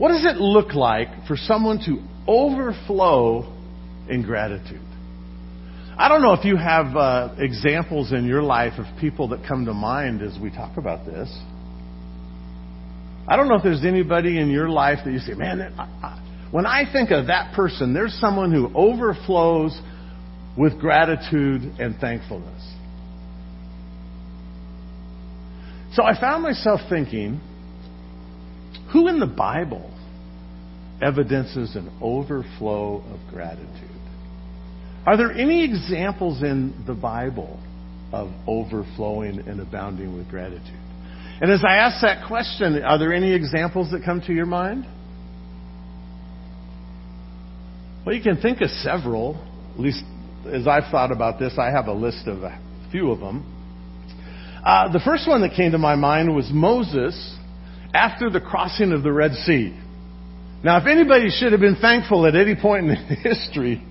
What 0.01 0.09
does 0.09 0.25
it 0.25 0.41
look 0.41 0.73
like 0.73 1.09
for 1.29 1.37
someone 1.37 1.79
to 1.85 2.03
overflow 2.27 3.55
in 4.09 4.23
gratitude? 4.23 4.81
I 5.99 6.09
don't 6.09 6.23
know 6.23 6.33
if 6.33 6.43
you 6.43 6.57
have 6.57 6.97
uh, 6.97 7.35
examples 7.37 8.11
in 8.11 8.25
your 8.25 8.41
life 8.41 8.79
of 8.79 8.87
people 8.99 9.29
that 9.29 9.47
come 9.47 9.67
to 9.67 9.75
mind 9.75 10.23
as 10.23 10.39
we 10.41 10.49
talk 10.49 10.79
about 10.79 11.05
this. 11.05 11.29
I 13.29 13.37
don't 13.37 13.49
know 13.49 13.57
if 13.57 13.63
there's 13.63 13.85
anybody 13.85 14.41
in 14.41 14.49
your 14.49 14.71
life 14.71 15.01
that 15.05 15.13
you 15.13 15.19
say, 15.19 15.35
man, 15.35 15.61
I, 15.61 15.83
I, 15.83 16.49
when 16.51 16.65
I 16.65 16.91
think 16.91 17.11
of 17.11 17.27
that 17.27 17.53
person, 17.55 17.93
there's 17.93 18.15
someone 18.15 18.53
who 18.53 18.73
overflows 18.75 19.79
with 20.57 20.81
gratitude 20.81 21.61
and 21.79 21.95
thankfulness. 22.01 22.63
So 25.93 26.05
I 26.05 26.19
found 26.19 26.43
myself 26.43 26.81
thinking, 26.89 27.43
who 28.93 29.09
in 29.09 29.21
the 29.21 29.27
Bible 29.27 29.91
evidences 31.01 31.77
an 31.77 31.91
overflow 32.01 33.03
of 33.13 33.33
gratitude? 33.33 33.91
Are 35.07 35.17
there 35.17 35.33
any 35.33 35.65
examples 35.65 36.43
in 36.43 36.85
the 36.87 36.95
Bible 36.95 37.59
of 38.13 38.31
overflowing 38.47 39.41
and 39.49 39.61
abounding 39.61 40.17
with 40.17 40.29
gratitude? 40.29 40.79
And 41.41 41.51
as 41.51 41.65
I 41.67 41.77
ask 41.77 42.03
that 42.03 42.27
question, 42.27 42.83
are 42.83 42.99
there 42.99 43.15
any 43.15 43.33
examples 43.33 43.91
that 43.93 44.05
come 44.05 44.21
to 44.23 44.33
your 44.33 44.47
mind? 44.47 44.85
Well, 48.05 48.15
you 48.15 48.23
can 48.23 48.41
think 48.41 48.61
of 48.61 48.69
several, 48.71 49.43
at 49.75 49.81
least 49.81 50.03
as 50.53 50.67
I've 50.67 50.91
thought 50.91 51.13
about 51.13 51.39
this, 51.39 51.55
I 51.59 51.71
have 51.71 51.87
a 51.87 51.93
list 51.93 52.27
of 52.27 52.43
a 52.43 52.61
few 52.91 53.11
of 53.11 53.21
them. 53.21 53.57
Uh, 54.65 54.93
the 54.93 55.01
first 55.01 55.27
one 55.27 55.41
that 55.43 55.55
came 55.55 55.73
to 55.73 55.79
my 55.79 55.97
mind 55.97 56.35
was 56.35 56.51
Moses 56.53 57.37
after 57.95 58.31
the 58.31 58.41
crossing 58.41 58.93
of 58.93 59.03
the 59.03 59.13
Red 59.13 59.33
Sea. 59.33 59.77
Now, 60.63 60.79
if 60.79 60.87
anybody 60.87 61.31
should 61.31 61.53
have 61.53 61.61
been 61.61 61.77
thankful 61.81 62.27
at 62.27 62.35
any 62.35 62.55
point 62.55 62.91
in 62.91 62.97
history, 63.23 63.83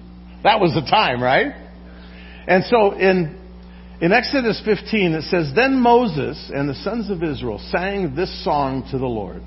that 0.44 0.60
was 0.60 0.74
the 0.74 0.82
time, 0.90 1.22
right? 1.22 1.54
And 2.48 2.64
so 2.66 2.94
in, 2.94 3.40
in 4.02 4.12
Exodus 4.12 4.62
15, 4.64 5.14
it 5.14 5.24
says, 5.24 5.52
Then 5.56 5.80
Moses 5.80 6.52
and 6.54 6.70
the 6.70 6.76
sons 6.76 7.10
of 7.10 7.24
Israel 7.24 7.60
sang 7.72 8.16
this 8.16 8.44
song 8.44 8.88
to 8.92 8.98
the 8.98 9.06
Lord 9.06 9.42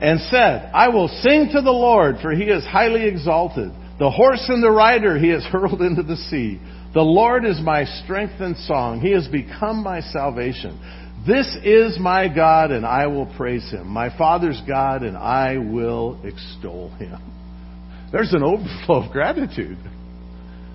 and 0.00 0.20
said, 0.30 0.70
I 0.74 0.88
will 0.88 1.08
sing 1.08 1.50
to 1.52 1.60
the 1.60 1.70
Lord, 1.70 2.16
for 2.22 2.32
he 2.32 2.44
is 2.44 2.64
highly 2.64 3.06
exalted. 3.06 3.70
The 3.98 4.10
horse 4.10 4.44
and 4.48 4.62
the 4.62 4.70
rider 4.70 5.18
he 5.18 5.28
has 5.28 5.44
hurled 5.52 5.82
into 5.82 6.02
the 6.02 6.16
sea. 6.16 6.60
The 6.94 7.02
Lord 7.02 7.44
is 7.44 7.60
my 7.60 7.84
strength 7.84 8.40
and 8.40 8.56
song. 8.56 9.00
He 9.00 9.12
has 9.12 9.28
become 9.28 9.82
my 9.82 10.00
salvation. 10.00 10.78
This 11.26 11.56
is 11.64 11.98
my 11.98 12.32
God, 12.32 12.70
and 12.70 12.86
I 12.86 13.06
will 13.06 13.26
praise 13.36 13.68
him. 13.70 13.88
My 13.88 14.16
Father's 14.16 14.60
God, 14.66 15.02
and 15.02 15.16
I 15.16 15.58
will 15.58 16.20
extol 16.24 16.90
him. 16.90 17.18
There's 18.12 18.32
an 18.32 18.42
overflow 18.42 19.04
of 19.04 19.12
gratitude. 19.12 19.78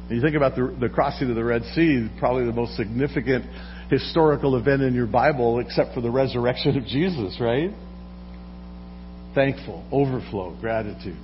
You 0.10 0.22
think 0.22 0.36
about 0.36 0.56
the, 0.56 0.76
the 0.80 0.90
crossing 0.90 1.30
of 1.30 1.36
the 1.36 1.44
Red 1.44 1.64
Sea, 1.74 2.08
probably 2.20 2.46
the 2.46 2.52
most 2.52 2.76
significant 2.76 3.46
historical 3.90 4.58
event 4.58 4.82
in 4.82 4.94
your 4.94 5.08
Bible, 5.08 5.60
except 5.60 5.94
for 5.94 6.02
the 6.02 6.12
resurrection 6.12 6.78
of 6.78 6.86
Jesus, 6.86 7.38
right? 7.40 7.72
Thankful, 9.34 9.84
overflow, 9.92 10.56
gratitude. 10.60 11.18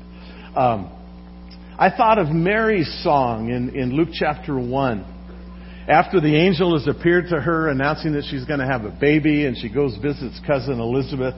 Um, 0.56 0.92
I 1.78 1.92
thought 1.96 2.18
of 2.18 2.30
Mary's 2.30 3.02
song 3.04 3.50
in, 3.50 3.76
in 3.76 3.94
Luke 3.96 4.10
chapter 4.12 4.58
1 4.60 5.19
after 5.90 6.22
the 6.22 6.36
angel 6.36 6.78
has 6.78 6.88
appeared 6.88 7.30
to 7.30 7.42
her 7.42 7.68
announcing 7.68 8.14
that 8.14 8.24
she's 8.30 8.46
going 8.46 8.60
to 8.60 8.66
have 8.68 8.86
a 8.86 8.92
baby 8.92 9.46
and 9.46 9.58
she 9.58 9.70
goes 9.70 9.98
visits 9.98 10.40
cousin 10.46 10.80
Elizabeth, 10.80 11.34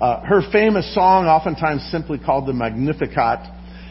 uh, 0.00 0.20
her 0.22 0.42
famous 0.50 0.92
song, 0.92 1.26
oftentimes 1.26 1.88
simply 1.92 2.18
called 2.18 2.48
the 2.48 2.52
Magnificat, 2.52 3.38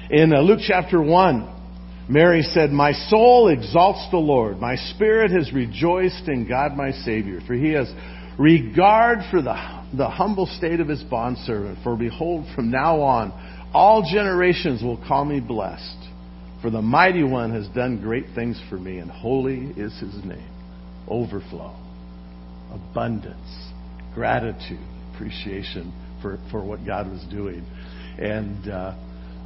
in 0.10 0.34
uh, 0.34 0.41
Luke 0.41 0.60
chapter 0.62 1.01
1, 1.01 2.08
Mary 2.10 2.41
said, 2.41 2.72
My 2.72 2.91
soul 2.91 3.48
exalts 3.48 4.06
the 4.12 4.18
Lord. 4.18 4.60
My 4.60 4.75
spirit 4.75 5.32
has 5.32 5.53
rejoiced 5.53 6.27
in 6.27 6.46
God 6.46 6.75
my 6.75 6.91
Savior, 6.91 7.39
for 7.48 7.53
he 7.53 7.72
has 7.72 7.89
regard 8.38 9.20
for 9.32 9.41
the, 9.41 9.56
the 9.96 10.10
humble 10.10 10.48
state 10.58 10.82
of 10.82 10.89
his 10.89 11.01
bondservant. 11.03 11.80
For 11.84 11.96
behold, 11.96 12.46
from 12.53 12.70
now 12.70 13.00
on, 13.00 13.32
all 13.74 14.03
generations 14.12 14.84
will 14.84 14.98
call 15.08 15.24
me 15.24 15.39
blessed. 15.39 16.00
For 16.62 16.70
the 16.70 16.82
mighty 16.82 17.24
one 17.24 17.51
has 17.51 17.68
done 17.70 18.01
great 18.01 18.25
things 18.36 18.62
for 18.70 18.77
me, 18.77 19.00
and 19.00 19.10
holy 19.10 19.74
is 19.77 19.98
his 20.00 20.24
name. 20.24 20.48
Overflow, 21.08 21.75
abundance, 22.72 23.72
gratitude, 24.13 24.80
appreciation 25.13 25.91
for, 26.22 26.38
for 26.51 26.63
what 26.63 26.86
God 26.86 27.10
was 27.10 27.25
doing. 27.32 27.65
And 28.20 28.70
uh, 28.70 28.96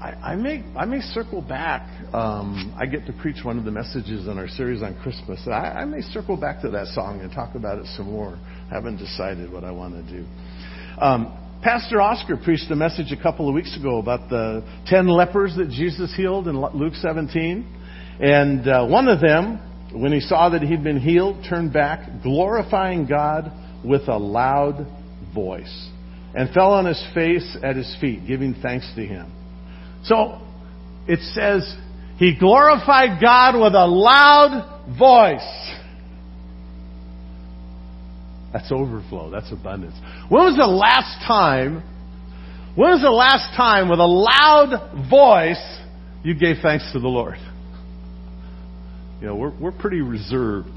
I, 0.01 0.31
I, 0.31 0.35
may 0.35 0.63
I 0.77 0.83
may 0.85 0.99
circle 0.99 1.41
back. 1.41 1.87
Um, 2.13 2.75
I 2.77 2.85
get 2.85 3.05
to 3.05 3.13
preach 3.13 3.45
one 3.45 3.57
of 3.57 3.63
the 3.63 3.71
messages 3.71 4.27
in 4.27 4.37
our 4.37 4.49
series 4.49 4.83
on 4.83 4.99
Christmas. 5.01 5.39
I, 5.47 5.51
I 5.51 5.85
may 5.85 6.01
circle 6.01 6.35
back 6.35 6.61
to 6.63 6.69
that 6.71 6.87
song 6.87 7.21
and 7.21 7.31
talk 7.31 7.55
about 7.55 7.79
it 7.79 7.85
some 7.95 8.11
more. 8.11 8.37
I 8.69 8.73
haven't 8.73 8.97
decided 8.97 9.51
what 9.51 9.63
I 9.63 9.71
want 9.71 9.93
to 9.93 10.11
do. 10.11 10.25
Um, 10.99 11.44
Pastor 11.61 11.99
Oscar 11.99 12.37
preached 12.37 12.69
a 12.69 12.75
message 12.75 13.11
a 13.11 13.21
couple 13.21 13.49
of 13.49 13.55
weeks 13.55 13.75
ago 13.77 13.97
about 13.97 14.29
the 14.29 14.63
ten 14.85 15.07
lepers 15.07 15.55
that 15.57 15.69
Jesus 15.69 16.13
healed 16.15 16.47
in 16.47 16.61
Luke 16.61 16.93
17. 16.93 17.65
And 18.19 18.67
uh, 18.67 18.85
one 18.85 19.07
of 19.07 19.19
them, 19.19 19.59
when 19.91 20.11
he 20.11 20.19
saw 20.19 20.49
that 20.49 20.61
he'd 20.61 20.83
been 20.83 20.99
healed, 20.99 21.45
turned 21.49 21.73
back, 21.73 22.21
glorifying 22.21 23.07
God 23.07 23.51
with 23.83 24.07
a 24.07 24.17
loud 24.17 24.85
voice, 25.33 25.89
and 26.35 26.53
fell 26.53 26.73
on 26.73 26.85
his 26.85 27.03
face 27.13 27.57
at 27.63 27.75
his 27.75 27.95
feet, 27.99 28.27
giving 28.27 28.55
thanks 28.61 28.89
to 28.95 29.05
him. 29.05 29.31
So 30.03 30.39
it 31.07 31.19
says, 31.33 31.75
he 32.17 32.37
glorified 32.37 33.21
God 33.21 33.59
with 33.59 33.73
a 33.73 33.85
loud 33.85 34.97
voice. 34.97 35.75
That's 38.55 38.71
overflow. 38.71 39.29
That's 39.31 39.51
abundance. 39.51 39.95
When 40.29 40.45
was 40.45 40.55
the 40.55 40.65
last 40.65 41.27
time, 41.27 41.83
when 42.77 42.91
was 42.91 43.01
the 43.01 43.11
last 43.11 43.53
time 43.57 43.89
with 43.89 43.99
a 43.99 44.05
loud 44.05 45.09
voice 45.09 45.79
you 46.23 46.35
gave 46.35 46.61
thanks 46.61 46.89
to 46.93 46.99
the 47.01 47.07
Lord? 47.09 47.35
You 49.19 49.27
know, 49.27 49.35
we're, 49.35 49.59
we're 49.59 49.73
pretty 49.73 49.99
reserved. 49.99 50.69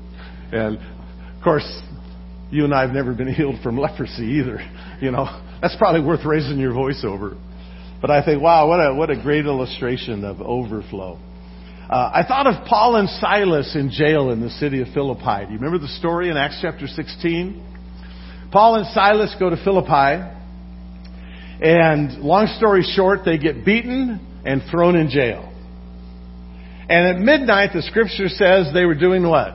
And, 0.50 0.78
of 0.78 1.44
course, 1.44 1.80
you 2.50 2.64
and 2.64 2.74
I 2.74 2.80
have 2.80 2.90
never 2.90 3.14
been 3.14 3.32
healed 3.32 3.62
from 3.62 3.78
leprosy 3.78 4.40
either. 4.42 4.58
You 5.00 5.12
know, 5.12 5.26
that's 5.62 5.76
probably 5.76 6.00
worth 6.00 6.24
raising 6.24 6.58
your 6.58 6.74
voice 6.74 7.04
over. 7.06 7.36
But 8.00 8.10
I 8.10 8.24
think, 8.24 8.42
wow, 8.42 8.66
what 8.66 8.80
a, 8.80 8.92
what 8.92 9.10
a 9.10 9.22
great 9.22 9.46
illustration 9.46 10.24
of 10.24 10.40
overflow. 10.40 11.20
Uh, 11.88 12.10
I 12.12 12.24
thought 12.26 12.48
of 12.48 12.66
Paul 12.66 12.96
and 12.96 13.08
Silas 13.08 13.76
in 13.76 13.92
jail 13.92 14.30
in 14.30 14.40
the 14.40 14.50
city 14.50 14.82
of 14.82 14.88
Philippi. 14.88 15.46
Do 15.46 15.52
you 15.52 15.58
remember 15.60 15.78
the 15.78 15.86
story 15.86 16.28
in 16.28 16.36
Acts 16.36 16.58
chapter 16.60 16.88
16? 16.88 17.67
Paul 18.50 18.76
and 18.76 18.86
Silas 18.88 19.34
go 19.38 19.50
to 19.50 19.56
Philippi, 19.62 20.24
and 21.60 22.18
long 22.22 22.46
story 22.56 22.82
short, 22.82 23.20
they 23.24 23.36
get 23.38 23.64
beaten 23.64 24.42
and 24.44 24.62
thrown 24.70 24.96
in 24.96 25.10
jail. 25.10 25.44
And 26.88 27.06
at 27.06 27.18
midnight, 27.18 27.70
the 27.74 27.82
scripture 27.82 28.28
says 28.28 28.72
they 28.72 28.86
were 28.86 28.94
doing 28.94 29.28
what? 29.28 29.54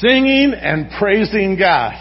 Singing 0.00 0.52
and 0.52 0.90
praising 0.98 1.56
God. 1.58 1.94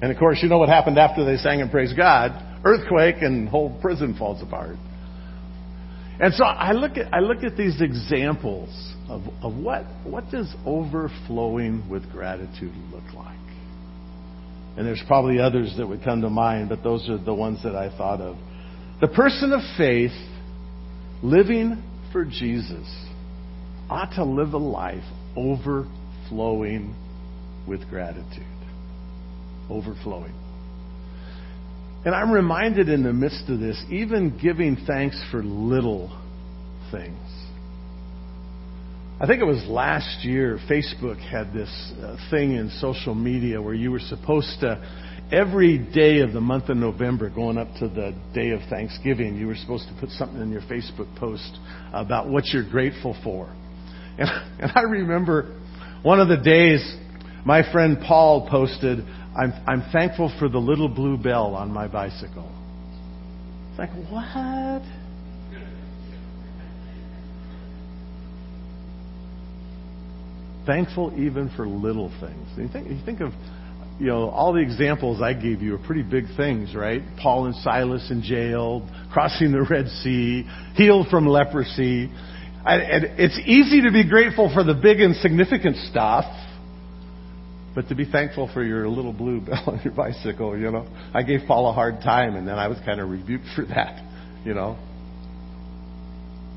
And 0.00 0.12
of 0.12 0.18
course, 0.18 0.38
you 0.42 0.48
know 0.48 0.58
what 0.58 0.68
happened 0.68 0.98
after 0.98 1.24
they 1.24 1.36
sang 1.36 1.60
and 1.60 1.70
praised 1.70 1.96
God? 1.96 2.44
Earthquake 2.64 3.16
and 3.20 3.48
whole 3.48 3.76
prison 3.80 4.14
falls 4.16 4.40
apart. 4.42 4.76
And 6.20 6.34
so 6.34 6.44
I 6.44 6.72
look 6.72 6.96
at, 6.96 7.12
I 7.12 7.20
look 7.20 7.42
at 7.42 7.56
these 7.56 7.80
examples 7.80 8.68
of, 9.08 9.22
of 9.42 9.56
what, 9.56 9.84
what 10.04 10.30
does 10.30 10.52
overflowing 10.66 11.88
with 11.88 12.10
gratitude 12.12 12.74
look 12.92 13.14
like? 13.14 13.38
And 14.78 14.86
there's 14.86 15.02
probably 15.08 15.40
others 15.40 15.74
that 15.76 15.88
would 15.88 16.04
come 16.04 16.20
to 16.20 16.30
mind, 16.30 16.68
but 16.68 16.84
those 16.84 17.08
are 17.10 17.18
the 17.18 17.34
ones 17.34 17.64
that 17.64 17.74
I 17.74 17.90
thought 17.98 18.20
of. 18.20 18.36
The 19.00 19.08
person 19.08 19.52
of 19.52 19.60
faith 19.76 20.12
living 21.20 21.82
for 22.12 22.24
Jesus 22.24 22.86
ought 23.90 24.12
to 24.14 24.24
live 24.24 24.52
a 24.52 24.58
life 24.58 25.02
overflowing 25.36 26.94
with 27.66 27.88
gratitude. 27.90 28.46
Overflowing. 29.68 30.32
And 32.04 32.14
I'm 32.14 32.30
reminded 32.30 32.88
in 32.88 33.02
the 33.02 33.12
midst 33.12 33.48
of 33.48 33.58
this, 33.58 33.82
even 33.90 34.38
giving 34.40 34.76
thanks 34.86 35.20
for 35.32 35.42
little 35.42 36.16
things. 36.92 37.18
I 39.20 39.26
think 39.26 39.40
it 39.40 39.46
was 39.46 39.64
last 39.66 40.24
year, 40.24 40.60
Facebook 40.70 41.18
had 41.18 41.52
this 41.52 41.92
uh, 42.00 42.16
thing 42.30 42.52
in 42.52 42.70
social 42.78 43.16
media 43.16 43.60
where 43.60 43.74
you 43.74 43.90
were 43.90 43.98
supposed 43.98 44.60
to, 44.60 44.80
every 45.32 45.76
day 45.76 46.20
of 46.20 46.32
the 46.32 46.40
month 46.40 46.68
of 46.68 46.76
November, 46.76 47.28
going 47.28 47.58
up 47.58 47.66
to 47.80 47.88
the 47.88 48.14
day 48.32 48.50
of 48.50 48.60
Thanksgiving, 48.70 49.36
you 49.36 49.48
were 49.48 49.56
supposed 49.56 49.88
to 49.88 49.96
put 49.98 50.10
something 50.10 50.40
in 50.40 50.52
your 50.52 50.60
Facebook 50.62 51.12
post 51.18 51.58
about 51.92 52.28
what 52.28 52.46
you're 52.46 52.68
grateful 52.68 53.16
for. 53.24 53.52
And, 54.20 54.28
and 54.58 54.72
I 54.74 54.80
remember 54.80 55.60
one 56.02 56.18
of 56.18 56.26
the 56.26 56.38
days, 56.38 56.96
my 57.44 57.62
friend 57.70 57.98
Paul 58.04 58.48
posted, 58.50 58.98
I'm, 59.36 59.52
I'm 59.64 59.92
thankful 59.92 60.34
for 60.40 60.48
the 60.48 60.58
little 60.58 60.88
blue 60.88 61.16
bell 61.16 61.54
on 61.54 61.70
my 61.70 61.86
bicycle. 61.86 62.50
It's 63.70 63.78
like, 63.78 63.90
what? 64.10 64.82
Thankful 70.66 71.12
even 71.16 71.50
for 71.56 71.66
little 71.66 72.10
things. 72.20 72.46
You 72.56 72.68
think, 72.68 72.88
you 72.88 73.00
think 73.04 73.20
of, 73.20 73.32
you 73.98 74.06
know, 74.06 74.28
all 74.28 74.52
the 74.52 74.60
examples 74.60 75.20
I 75.20 75.32
gave 75.32 75.62
you 75.62 75.74
are 75.74 75.86
pretty 75.86 76.02
big 76.02 76.24
things, 76.36 76.74
right? 76.74 77.02
Paul 77.20 77.46
and 77.46 77.54
Silas 77.56 78.10
in 78.10 78.22
jail, 78.22 78.88
crossing 79.12 79.52
the 79.52 79.62
Red 79.62 79.88
Sea, 80.02 80.44
healed 80.74 81.08
from 81.08 81.26
leprosy. 81.26 82.10
and 82.64 83.18
it's 83.18 83.38
easy 83.44 83.82
to 83.82 83.90
be 83.90 84.08
grateful 84.08 84.50
for 84.52 84.62
the 84.62 84.74
big 84.74 85.00
and 85.00 85.16
significant 85.16 85.76
stuff, 85.90 86.24
but 87.74 87.88
to 87.88 87.94
be 87.94 88.04
thankful 88.04 88.50
for 88.52 88.64
your 88.64 88.88
little 88.88 89.12
blue 89.12 89.40
bell 89.46 89.64
on 89.66 89.80
your 89.82 89.94
bicycle, 89.94 90.56
you 90.56 90.70
know. 90.70 90.86
I 91.14 91.22
gave 91.22 91.40
Paul 91.46 91.68
a 91.68 91.72
hard 91.72 92.00
time, 92.02 92.36
and 92.36 92.46
then 92.46 92.58
I 92.58 92.68
was 92.68 92.78
kind 92.84 93.00
of 93.00 93.08
rebuked 93.08 93.46
for 93.56 93.64
that, 93.66 94.04
you 94.44 94.54
know. 94.54 94.78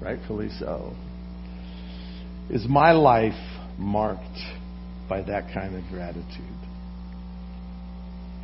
Rightfully 0.02 0.50
so. 0.60 0.96
Is 2.50 2.66
my 2.68 2.92
life 2.92 3.34
marked 3.78 4.40
by 5.10 5.22
that 5.24 5.54
kind 5.54 5.76
of 5.76 5.84
gratitude. 5.90 6.62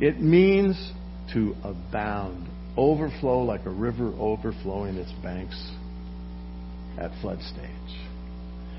It 0.00 0.20
means 0.20 0.92
to 1.32 1.54
abound, 1.64 2.48
overflow 2.76 3.42
like 3.42 3.66
a 3.66 3.70
river 3.70 4.12
overflowing 4.18 4.96
its 4.96 5.12
banks 5.22 5.72
at 6.98 7.10
flood 7.20 7.40
stage. 7.42 8.08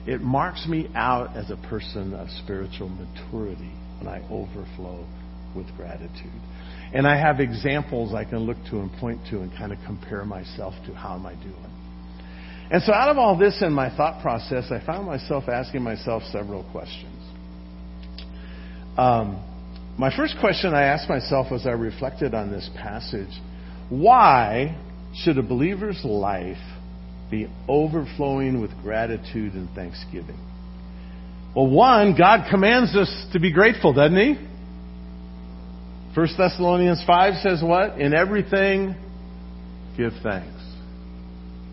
It 0.08 0.22
marks 0.22 0.66
me 0.68 0.90
out 0.96 1.36
as 1.36 1.52
a 1.52 1.58
person 1.68 2.14
of 2.14 2.30
spiritual 2.44 2.90
maturity 2.90 3.72
when 4.00 4.08
I 4.08 4.22
overflow 4.30 5.06
with 5.56 5.68
gratitude. 5.76 6.42
And 6.94 7.08
I 7.08 7.18
have 7.20 7.40
examples 7.40 8.14
I 8.14 8.24
can 8.24 8.40
look 8.40 8.58
to 8.72 8.80
and 8.80 8.92
point 8.94 9.20
to 9.30 9.42
and 9.42 9.52
kind 9.52 9.72
of 9.72 9.78
compare 9.86 10.26
myself 10.26 10.74
to 10.86 10.94
how 10.94 11.16
am 11.16 11.26
I 11.26 11.34
doing. 11.36 11.74
And 12.72 12.84
so, 12.84 12.94
out 12.94 13.10
of 13.10 13.18
all 13.18 13.38
this 13.38 13.62
in 13.62 13.74
my 13.74 13.96
thought 13.96 14.22
process, 14.22 14.66
I 14.72 14.86
found 14.86 15.08
myself 15.08 15.46
asking 15.48 15.82
myself 15.82 16.24
several 16.32 16.64
questions. 16.72 17.20
Um, 18.98 19.44
my 19.98 20.16
first 20.16 20.36
question 20.40 20.74
I 20.74 20.84
asked 20.84 21.10
myself 21.10 21.52
as 21.52 21.66
I 21.66 21.72
reflected 21.72 22.34
on 22.34 22.52
this 22.52 22.70
passage 22.76 23.30
why 23.90 24.78
should 25.16 25.38
a 25.38 25.44
believer's 25.44 26.00
life 26.04 26.58
be 27.32 27.48
overflowing 27.68 28.62
with 28.62 28.72
gratitude 28.82 29.54
and 29.54 29.70
thanksgiving. 29.76 30.38
Well, 31.56 31.68
one, 31.68 32.16
God 32.18 32.48
commands 32.50 32.96
us 32.96 33.28
to 33.34 33.40
be 33.40 33.52
grateful, 33.52 33.94
doesn't 33.94 34.18
He? 34.18 34.34
1 36.16 36.28
Thessalonians 36.38 37.04
5 37.06 37.34
says 37.42 37.62
what? 37.64 38.00
In 38.00 38.14
everything, 38.14 38.96
give 39.98 40.14
thanks. 40.24 40.59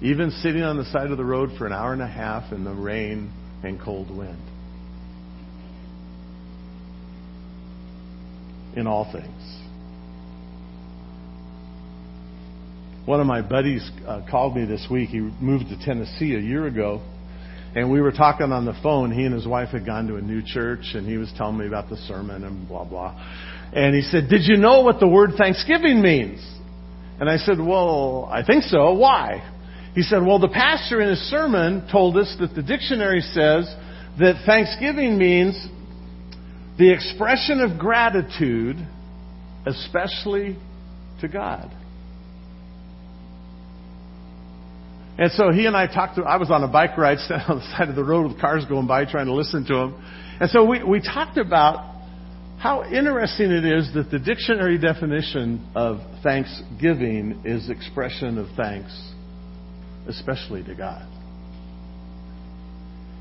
Even 0.02 0.30
sitting 0.30 0.62
on 0.62 0.76
the 0.76 0.84
side 0.86 1.10
of 1.10 1.16
the 1.16 1.24
road 1.24 1.50
for 1.56 1.66
an 1.66 1.72
hour 1.72 1.92
and 1.92 2.02
a 2.02 2.06
half 2.06 2.52
in 2.52 2.64
the 2.64 2.72
rain 2.72 3.32
and 3.62 3.80
cold 3.80 4.14
wind. 4.14 4.42
In 8.76 8.86
all 8.86 9.10
things. 9.10 9.56
One 13.06 13.20
of 13.20 13.26
my 13.26 13.40
buddies 13.40 13.88
uh, 14.06 14.22
called 14.28 14.56
me 14.56 14.66
this 14.66 14.86
week. 14.90 15.10
He 15.10 15.20
moved 15.20 15.68
to 15.68 15.78
Tennessee 15.82 16.34
a 16.34 16.40
year 16.40 16.66
ago. 16.66 17.02
And 17.74 17.90
we 17.90 18.00
were 18.00 18.10
talking 18.10 18.52
on 18.52 18.64
the 18.64 18.74
phone. 18.82 19.12
He 19.12 19.24
and 19.24 19.34
his 19.34 19.46
wife 19.46 19.68
had 19.68 19.86
gone 19.86 20.08
to 20.08 20.16
a 20.16 20.20
new 20.20 20.42
church, 20.44 20.94
and 20.94 21.06
he 21.06 21.18
was 21.18 21.30
telling 21.36 21.58
me 21.58 21.66
about 21.66 21.88
the 21.90 21.96
sermon 22.08 22.42
and 22.42 22.66
blah, 22.66 22.84
blah. 22.84 23.14
And 23.72 23.94
he 23.94 24.02
said, 24.02 24.28
Did 24.28 24.42
you 24.44 24.56
know 24.56 24.80
what 24.80 24.98
the 24.98 25.06
word 25.06 25.32
Thanksgiving 25.36 26.00
means? 26.02 26.40
And 27.20 27.28
I 27.28 27.36
said, 27.36 27.58
Well, 27.58 28.28
I 28.32 28.42
think 28.42 28.64
so. 28.64 28.94
Why? 28.94 29.42
He 29.96 30.02
said, 30.02 30.24
Well, 30.24 30.38
the 30.38 30.48
pastor 30.48 31.00
in 31.00 31.08
his 31.08 31.18
sermon 31.30 31.88
told 31.90 32.16
us 32.18 32.36
that 32.38 32.54
the 32.54 32.62
dictionary 32.62 33.22
says 33.22 33.74
that 34.20 34.42
Thanksgiving 34.44 35.18
means 35.18 35.56
the 36.78 36.92
expression 36.92 37.60
of 37.60 37.78
gratitude, 37.78 38.76
especially 39.66 40.58
to 41.22 41.28
God. 41.28 41.70
And 45.18 45.32
so 45.32 45.50
he 45.50 45.64
and 45.64 45.74
I 45.74 45.86
talked 45.86 46.16
to, 46.16 46.24
I 46.24 46.36
was 46.36 46.50
on 46.50 46.62
a 46.62 46.68
bike 46.68 46.98
ride 46.98 47.18
standing 47.20 47.46
on 47.48 47.56
the 47.56 47.76
side 47.76 47.88
of 47.88 47.96
the 47.96 48.04
road 48.04 48.30
with 48.30 48.38
cars 48.38 48.66
going 48.68 48.86
by 48.86 49.10
trying 49.10 49.26
to 49.26 49.32
listen 49.32 49.64
to 49.64 49.74
him. 49.74 50.04
And 50.40 50.50
so 50.50 50.66
we, 50.66 50.84
we 50.84 51.00
talked 51.00 51.38
about 51.38 51.94
how 52.58 52.84
interesting 52.84 53.50
it 53.50 53.64
is 53.64 53.94
that 53.94 54.10
the 54.10 54.18
dictionary 54.18 54.76
definition 54.76 55.66
of 55.74 56.00
thanksgiving 56.22 57.40
is 57.46 57.70
expression 57.70 58.36
of 58.36 58.48
thanks, 58.58 58.92
especially 60.08 60.62
to 60.64 60.74
God. 60.74 61.06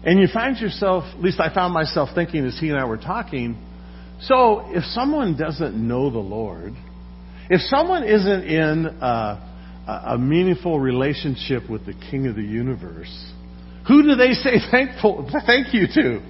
And 0.03 0.19
you 0.19 0.27
find 0.31 0.57
yourself, 0.57 1.03
at 1.15 1.21
least 1.21 1.39
I 1.39 1.53
found 1.53 1.73
myself 1.73 2.09
thinking 2.13 2.45
as 2.45 2.57
he 2.59 2.69
and 2.69 2.77
I 2.77 2.85
were 2.85 2.97
talking, 2.97 3.57
so 4.21 4.61
if 4.69 4.83
someone 4.85 5.35
doesn't 5.35 5.75
know 5.75 6.11
the 6.11 6.19
Lord, 6.19 6.73
if 7.49 7.61
someone 7.61 8.03
isn't 8.03 8.43
in 8.43 8.85
uh, 8.85 9.51
a 9.87 10.17
meaningful 10.17 10.79
relationship 10.79 11.69
with 11.69 11.85
the 11.85 11.93
King 12.11 12.27
of 12.27 12.35
the 12.35 12.43
universe, 12.43 13.33
who 13.87 14.03
do 14.03 14.15
they 14.15 14.33
say 14.33 14.57
thankful, 14.71 15.29
thank 15.45 15.73
you 15.73 15.87
to? 15.87 16.21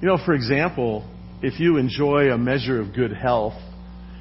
You 0.00 0.08
know, 0.08 0.18
for 0.24 0.34
example, 0.34 1.08
if 1.42 1.58
you 1.58 1.78
enjoy 1.78 2.30
a 2.30 2.38
measure 2.38 2.80
of 2.80 2.94
good 2.94 3.12
health 3.12 3.60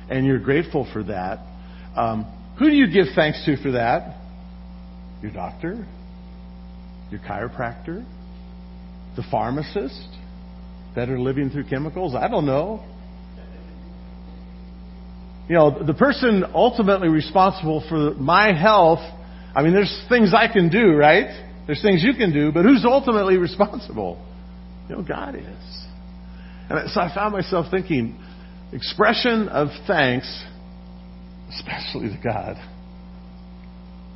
and 0.09 0.25
you're 0.25 0.39
grateful 0.39 0.87
for 0.91 1.03
that, 1.03 1.39
um, 1.95 2.25
who 2.59 2.69
do 2.69 2.75
you 2.75 2.87
give 2.91 3.13
thanks 3.15 3.43
to 3.45 3.57
for 3.57 3.71
that? 3.71 4.17
Your 5.21 5.31
doctor? 5.31 5.85
Your 7.11 7.19
chiropractor? 7.19 8.05
The 9.15 9.23
pharmacist? 9.29 10.07
Better 10.95 11.19
living 11.19 11.49
through 11.49 11.65
chemicals? 11.69 12.15
I 12.15 12.27
don't 12.27 12.45
know. 12.45 12.83
You 15.47 15.55
know, 15.55 15.83
the 15.85 15.93
person 15.93 16.43
ultimately 16.53 17.07
responsible 17.07 17.85
for 17.87 18.15
my 18.15 18.51
health, 18.59 18.99
I 19.55 19.61
mean, 19.61 19.73
there's 19.73 20.05
things 20.09 20.33
I 20.33 20.51
can 20.51 20.69
do, 20.69 20.95
right? 20.95 21.43
There's 21.67 21.81
things 21.81 22.03
you 22.03 22.13
can 22.13 22.33
do, 22.33 22.51
but 22.51 22.65
who's 22.65 22.83
ultimately 22.83 23.37
responsible? 23.49 24.23
You 24.89 24.95
know, 24.95 25.03
God 25.03 25.35
is. 25.35 25.85
And 26.69 26.89
so 26.89 26.99
I 26.99 27.13
found 27.13 27.33
myself 27.33 27.67
thinking, 27.69 28.19
expression 28.73 29.49
of 29.49 29.67
thanks, 29.85 30.43
especially 31.55 32.09
to 32.09 32.21
God. 32.23 32.57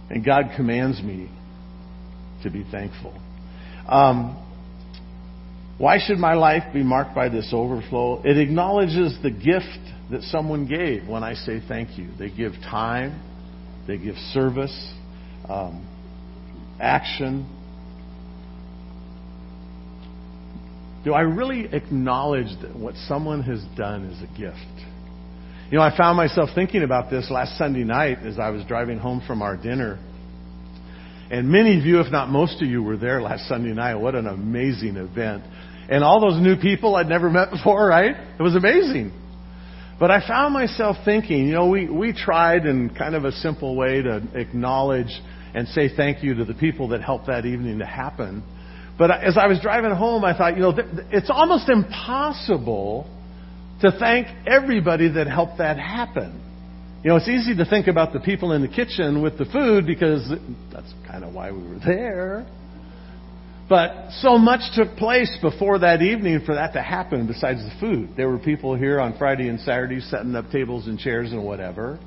And 0.10 0.26
God 0.26 0.52
commands 0.56 1.02
me 1.02 1.30
to 2.44 2.50
be 2.50 2.66
thankful. 2.72 3.14
Um, 3.88 4.46
why 5.78 5.98
should 6.06 6.18
my 6.18 6.34
life 6.34 6.74
be 6.74 6.84
marked 6.84 7.16
by 7.16 7.30
this 7.30 7.52
overflow? 7.54 8.22
It 8.24 8.38
acknowledges 8.38 9.18
the 9.24 9.32
gift 9.32 9.80
that 10.12 10.24
someone 10.24 10.68
gave 10.68 11.08
when 11.08 11.24
I 11.24 11.36
say 11.36 11.62
thank 11.66 11.98
you. 11.98 12.10
They 12.18 12.30
give 12.30 12.54
time, 12.70 13.22
they 13.88 13.98
give 13.98 14.16
service, 14.34 14.94
um, 15.48 15.88
action. 16.80 17.48
Do 21.06 21.14
I 21.14 21.22
really 21.22 21.70
acknowledge 21.72 22.60
that 22.62 22.76
what 22.76 22.96
someone 23.08 23.42
has 23.44 23.64
done 23.78 24.06
is 24.06 24.22
a 24.22 24.38
gift? 24.38 24.89
You 25.72 25.78
know, 25.78 25.84
I 25.84 25.96
found 25.96 26.18
myself 26.18 26.50
thinking 26.56 26.82
about 26.82 27.12
this 27.12 27.30
last 27.30 27.56
Sunday 27.56 27.84
night 27.84 28.26
as 28.26 28.40
I 28.40 28.50
was 28.50 28.64
driving 28.66 28.98
home 28.98 29.22
from 29.28 29.44
our 29.44 29.56
dinner. 29.56 30.00
And 31.30 31.48
many 31.48 31.78
of 31.78 31.86
you, 31.86 32.00
if 32.00 32.12
not 32.12 32.28
most 32.28 32.60
of 32.64 32.68
you, 32.68 32.82
were 32.82 32.98
there 32.98 33.22
last 33.22 33.48
Sunday 33.48 33.74
night. 33.74 33.94
What 33.94 34.16
an 34.16 34.26
amazing 34.26 34.96
event. 34.96 35.44
And 35.88 36.04
all 36.04 36.22
those 36.22 36.42
new 36.42 36.56
people 36.56 36.96
I'd 36.96 37.08
never 37.08 37.30
met 37.30 37.52
before, 37.52 37.86
right? 37.88 38.16
It 38.16 38.42
was 38.42 38.56
amazing. 38.56 39.12
But 40.00 40.10
I 40.10 40.28
found 40.28 40.56
myself 40.56 40.98
thinking, 41.06 41.46
you 41.48 41.54
know, 41.54 41.68
we, 41.68 41.88
we 41.88 42.14
tried 42.14 42.66
in 42.66 42.90
kind 42.96 43.14
of 43.14 43.26
a 43.26 43.32
simple 43.32 43.76
way 43.76 44.02
to 44.02 44.24
acknowledge 44.34 45.12
and 45.54 45.68
say 45.68 45.96
thank 45.96 46.24
you 46.24 46.34
to 46.34 46.46
the 46.46 46.56
people 46.56 46.88
that 46.90 47.04
helped 47.04 47.28
that 47.28 47.46
evening 47.46 47.78
to 47.78 47.86
happen. 47.86 48.44
But 48.98 49.12
as 49.12 49.38
I 49.38 49.46
was 49.46 49.60
driving 49.62 49.92
home, 49.92 50.26
I 50.26 50.36
thought, 50.36 50.56
you 50.56 50.62
know, 50.62 50.74
it's 51.12 51.30
almost 51.30 51.70
impossible 51.70 53.08
to 53.82 53.92
thank 54.00 54.28
everybody 54.48 55.12
that 55.14 55.28
helped 55.28 55.60
that 55.60 55.78
happen. 55.78 56.42
You 57.04 57.12
know, 57.12 57.16
it's 57.16 57.30
easy 57.30 57.56
to 57.56 57.66
think 57.66 57.88
about 57.88 58.12
the 58.12 58.20
people 58.20 58.52
in 58.52 58.62
the 58.62 58.68
kitchen 58.68 59.22
with 59.22 59.38
the 59.38 59.46
food 59.46 59.86
because 59.86 60.30
that's 60.72 60.94
kind 61.08 61.24
of 61.24 61.34
why 61.34 61.52
we 61.52 61.60
were 61.60 61.80
there. 61.80 62.46
But 63.70 64.10
so 64.20 64.38
much 64.38 64.62
took 64.76 64.98
place 64.98 65.38
before 65.42 65.80
that 65.80 66.02
evening 66.02 66.42
for 66.46 66.56
that 66.56 66.74
to 66.74 66.82
happen 66.82 67.28
besides 67.28 67.60
the 67.60 67.72
food. 67.80 68.10
There 68.18 68.28
were 68.28 68.40
people 68.40 68.76
here 68.76 69.00
on 69.00 69.18
Friday 69.18 69.48
and 69.48 69.60
Saturday 69.62 70.02
setting 70.02 70.36
up 70.36 70.50
tables 70.52 70.88
and 70.88 71.00
chairs 71.00 71.32
and 71.32 71.46
whatever. 71.46 72.00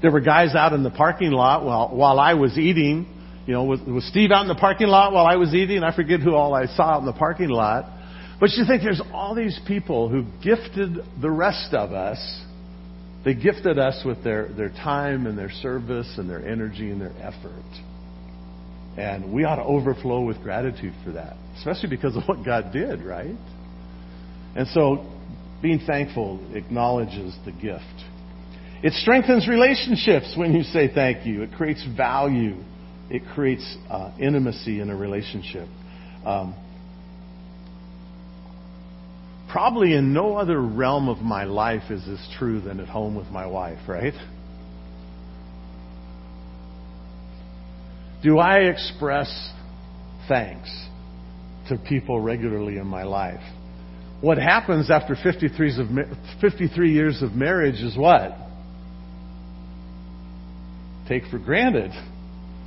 There 0.00 0.12
were 0.12 0.20
guys 0.20 0.54
out 0.54 0.72
in 0.72 0.82
the 0.82 0.90
parking 0.90 1.32
lot 1.32 1.64
while, 1.64 1.94
while 1.94 2.20
I 2.20 2.34
was 2.34 2.56
eating. 2.56 3.06
You 3.46 3.52
know, 3.52 3.64
was, 3.64 3.80
was 3.80 4.06
Steve 4.06 4.30
out 4.30 4.42
in 4.42 4.48
the 4.48 4.54
parking 4.54 4.86
lot 4.86 5.12
while 5.12 5.26
I 5.26 5.36
was 5.36 5.52
eating? 5.52 5.82
I 5.82 5.94
forget 5.94 6.20
who 6.20 6.34
all 6.34 6.54
I 6.54 6.66
saw 6.66 6.94
out 6.94 7.00
in 7.00 7.06
the 7.06 7.12
parking 7.12 7.50
lot. 7.50 7.93
But 8.40 8.50
you 8.50 8.64
think 8.66 8.82
there's 8.82 9.02
all 9.12 9.34
these 9.34 9.58
people 9.66 10.08
who 10.08 10.24
gifted 10.42 10.96
the 11.20 11.30
rest 11.30 11.72
of 11.72 11.92
us. 11.92 12.42
They 13.24 13.34
gifted 13.34 13.78
us 13.78 14.02
with 14.04 14.22
their, 14.22 14.48
their 14.48 14.68
time 14.68 15.26
and 15.26 15.38
their 15.38 15.50
service 15.50 16.12
and 16.18 16.28
their 16.28 16.46
energy 16.46 16.90
and 16.90 17.00
their 17.00 17.14
effort. 17.20 17.64
And 18.98 19.32
we 19.32 19.44
ought 19.44 19.56
to 19.56 19.62
overflow 19.62 20.24
with 20.24 20.42
gratitude 20.42 20.92
for 21.04 21.12
that, 21.12 21.36
especially 21.58 21.88
because 21.88 22.16
of 22.16 22.24
what 22.26 22.44
God 22.44 22.72
did, 22.72 23.02
right? 23.02 23.34
And 24.56 24.68
so 24.68 25.10
being 25.62 25.80
thankful 25.86 26.40
acknowledges 26.54 27.34
the 27.44 27.52
gift. 27.52 27.84
It 28.82 28.92
strengthens 28.92 29.48
relationships 29.48 30.34
when 30.36 30.52
you 30.52 30.62
say 30.62 30.92
thank 30.92 31.26
you. 31.26 31.42
It 31.42 31.52
creates 31.52 31.84
value. 31.96 32.56
It 33.10 33.22
creates 33.34 33.76
uh, 33.88 34.12
intimacy 34.20 34.80
in 34.80 34.90
a 34.90 34.96
relationship. 34.96 35.68
Um, 36.24 36.54
probably 39.54 39.94
in 39.94 40.12
no 40.12 40.34
other 40.36 40.60
realm 40.60 41.08
of 41.08 41.18
my 41.18 41.44
life 41.44 41.88
is 41.88 42.04
this 42.04 42.28
true 42.36 42.60
than 42.60 42.80
at 42.80 42.88
home 42.88 43.14
with 43.14 43.28
my 43.28 43.46
wife, 43.46 43.78
right? 43.86 44.12
Do 48.24 48.40
I 48.40 48.62
express 48.62 49.52
thanks 50.26 50.68
to 51.68 51.76
people 51.76 52.18
regularly 52.18 52.78
in 52.78 52.88
my 52.88 53.04
life? 53.04 53.44
What 54.20 54.38
happens 54.38 54.90
after 54.90 55.14
53 55.14 56.92
years 56.92 57.22
of 57.22 57.32
marriage 57.34 57.80
is 57.80 57.96
what? 57.96 58.36
Take 61.06 61.26
for 61.30 61.38
granted 61.38 61.92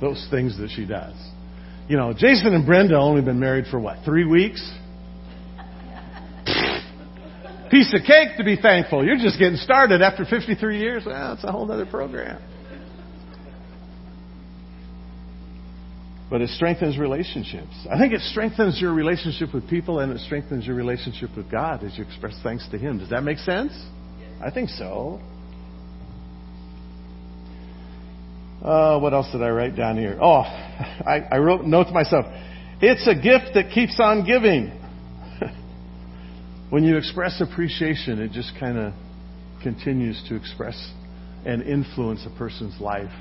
those 0.00 0.26
things 0.30 0.56
that 0.56 0.70
she 0.74 0.86
does. 0.86 1.16
You 1.86 1.98
know, 1.98 2.14
Jason 2.14 2.54
and 2.54 2.64
Brenda 2.64 2.96
only 2.96 3.20
been 3.20 3.40
married 3.40 3.66
for 3.70 3.78
what, 3.78 3.98
three 4.06 4.24
weeks? 4.24 4.66
Piece 7.70 7.92
of 7.94 8.02
cake 8.06 8.36
to 8.38 8.44
be 8.44 8.56
thankful. 8.56 9.04
You're 9.04 9.16
just 9.16 9.38
getting 9.38 9.56
started 9.56 10.02
after 10.02 10.24
53 10.24 10.78
years. 10.78 11.04
Well, 11.04 11.34
it's 11.34 11.44
a 11.44 11.52
whole 11.52 11.70
other 11.70 11.86
program. 11.86 12.40
but 16.30 16.42
it 16.42 16.50
strengthens 16.50 16.98
relationships. 16.98 17.86
I 17.90 17.98
think 17.98 18.12
it 18.12 18.20
strengthens 18.20 18.80
your 18.80 18.92
relationship 18.92 19.54
with 19.54 19.68
people 19.68 20.00
and 20.00 20.12
it 20.12 20.20
strengthens 20.20 20.66
your 20.66 20.76
relationship 20.76 21.30
with 21.36 21.50
God 21.50 21.82
as 21.84 21.96
you 21.96 22.04
express 22.04 22.38
thanks 22.42 22.68
to 22.70 22.78
Him. 22.78 22.98
Does 22.98 23.10
that 23.10 23.22
make 23.22 23.38
sense? 23.38 23.72
I 24.44 24.50
think 24.50 24.68
so. 24.68 25.20
Uh, 28.62 28.98
what 28.98 29.14
else 29.14 29.30
did 29.32 29.42
I 29.42 29.50
write 29.50 29.76
down 29.76 29.96
here? 29.96 30.18
Oh, 30.20 30.42
I, 30.42 31.26
I 31.30 31.38
wrote 31.38 31.64
note 31.64 31.84
to 31.84 31.92
myself. 31.92 32.26
It's 32.80 33.06
a 33.06 33.14
gift 33.14 33.54
that 33.54 33.72
keeps 33.72 33.98
on 33.98 34.26
giving. 34.26 34.77
When 36.70 36.84
you 36.84 36.96
express 36.96 37.40
appreciation, 37.40 38.20
it 38.20 38.32
just 38.32 38.52
kind 38.60 38.78
of 38.78 38.92
continues 39.62 40.22
to 40.28 40.36
express 40.36 40.92
and 41.46 41.62
influence 41.62 42.26
a 42.26 42.38
person's 42.38 42.78
life. 42.80 43.12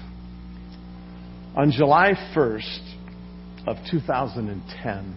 On 1.56 1.72
July 1.72 2.14
1st 2.36 2.94
of 3.68 3.78
2010, 3.90 5.16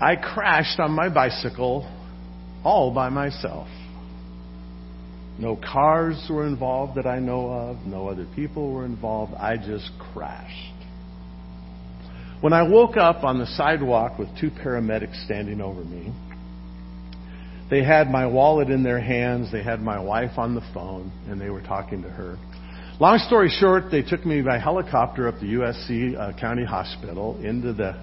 I 0.00 0.16
crashed 0.16 0.78
on 0.78 0.92
my 0.92 1.08
bicycle 1.08 1.90
all 2.64 2.92
by 2.92 3.08
myself. 3.08 3.68
No 5.38 5.56
cars 5.56 6.26
were 6.28 6.46
involved 6.46 6.96
that 6.98 7.06
I 7.06 7.18
know 7.18 7.50
of. 7.50 7.86
No 7.86 8.08
other 8.08 8.26
people 8.36 8.72
were 8.72 8.84
involved. 8.84 9.32
I 9.34 9.56
just 9.56 9.90
crashed. 10.12 10.69
When 12.40 12.54
I 12.54 12.62
woke 12.62 12.96
up 12.96 13.22
on 13.22 13.38
the 13.38 13.46
sidewalk 13.46 14.18
with 14.18 14.28
two 14.40 14.50
paramedics 14.50 15.24
standing 15.26 15.60
over 15.60 15.84
me, 15.84 16.10
they 17.68 17.84
had 17.84 18.10
my 18.10 18.26
wallet 18.26 18.70
in 18.70 18.82
their 18.82 19.00
hands, 19.00 19.52
they 19.52 19.62
had 19.62 19.80
my 19.80 20.00
wife 20.00 20.38
on 20.38 20.54
the 20.54 20.62
phone, 20.72 21.12
and 21.28 21.40
they 21.40 21.50
were 21.50 21.60
talking 21.60 22.02
to 22.02 22.08
her. 22.08 22.38
Long 22.98 23.18
story 23.18 23.48
short, 23.50 23.90
they 23.90 24.02
took 24.02 24.24
me 24.24 24.40
by 24.40 24.58
helicopter 24.58 25.28
up 25.28 25.38
to 25.40 25.44
USC 25.44 26.18
uh, 26.18 26.38
County 26.38 26.64
Hospital 26.64 27.38
into 27.42 27.72
the 27.74 27.94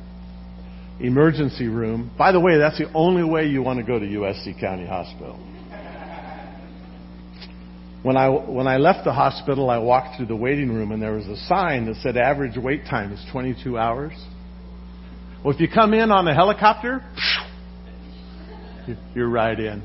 emergency 1.00 1.68
room. 1.68 2.12
By 2.18 2.32
the 2.32 2.40
way, 2.40 2.58
that's 2.58 2.78
the 2.78 2.92
only 2.94 3.24
way 3.24 3.48
you 3.48 3.62
want 3.62 3.80
to 3.80 3.86
go 3.86 4.00
to 4.00 4.06
USC 4.06 4.60
County 4.60 4.86
Hospital. 4.86 5.38
When 8.04 8.16
I, 8.16 8.30
when 8.30 8.68
I 8.68 8.78
left 8.78 9.06
the 9.06 9.14
hospital, 9.14 9.70
I 9.70 9.80
walked 9.80 10.18
through 10.18 10.28
the 10.28 10.36
waiting 10.36 10.74
room 10.74 10.92
and 10.92 11.02
there 11.02 11.14
was 11.14 11.28
a 11.28 11.38
sign 11.48 11.88
that 11.88 11.96
said 11.98 12.16
average 12.16 12.58
wait 12.58 12.86
time 12.86 13.12
is 13.12 13.24
22 13.32 13.78
hours. 13.78 14.14
Well, 15.44 15.54
if 15.54 15.60
you 15.60 15.68
come 15.68 15.94
in 15.94 16.12
on 16.12 16.28
a 16.28 16.34
helicopter, 16.34 17.04
you're 19.16 19.30
right 19.30 19.60
in. 19.60 19.82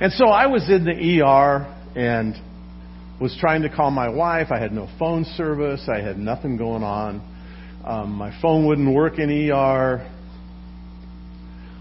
And 0.00 0.12
so 0.12 0.26
I 0.26 0.46
was 0.46 0.68
in 0.68 0.84
the 0.84 1.22
ER 1.22 1.66
and 1.96 2.34
was 3.20 3.36
trying 3.40 3.62
to 3.62 3.68
call 3.68 3.90
my 3.90 4.08
wife. 4.08 4.48
I 4.50 4.58
had 4.58 4.72
no 4.72 4.88
phone 4.98 5.24
service. 5.36 5.88
I 5.88 6.00
had 6.00 6.18
nothing 6.18 6.56
going 6.56 6.82
on. 6.82 7.22
Um, 7.84 8.12
my 8.12 8.36
phone 8.40 8.66
wouldn't 8.66 8.92
work 8.92 9.18
in 9.18 9.30
ER. 9.50 10.10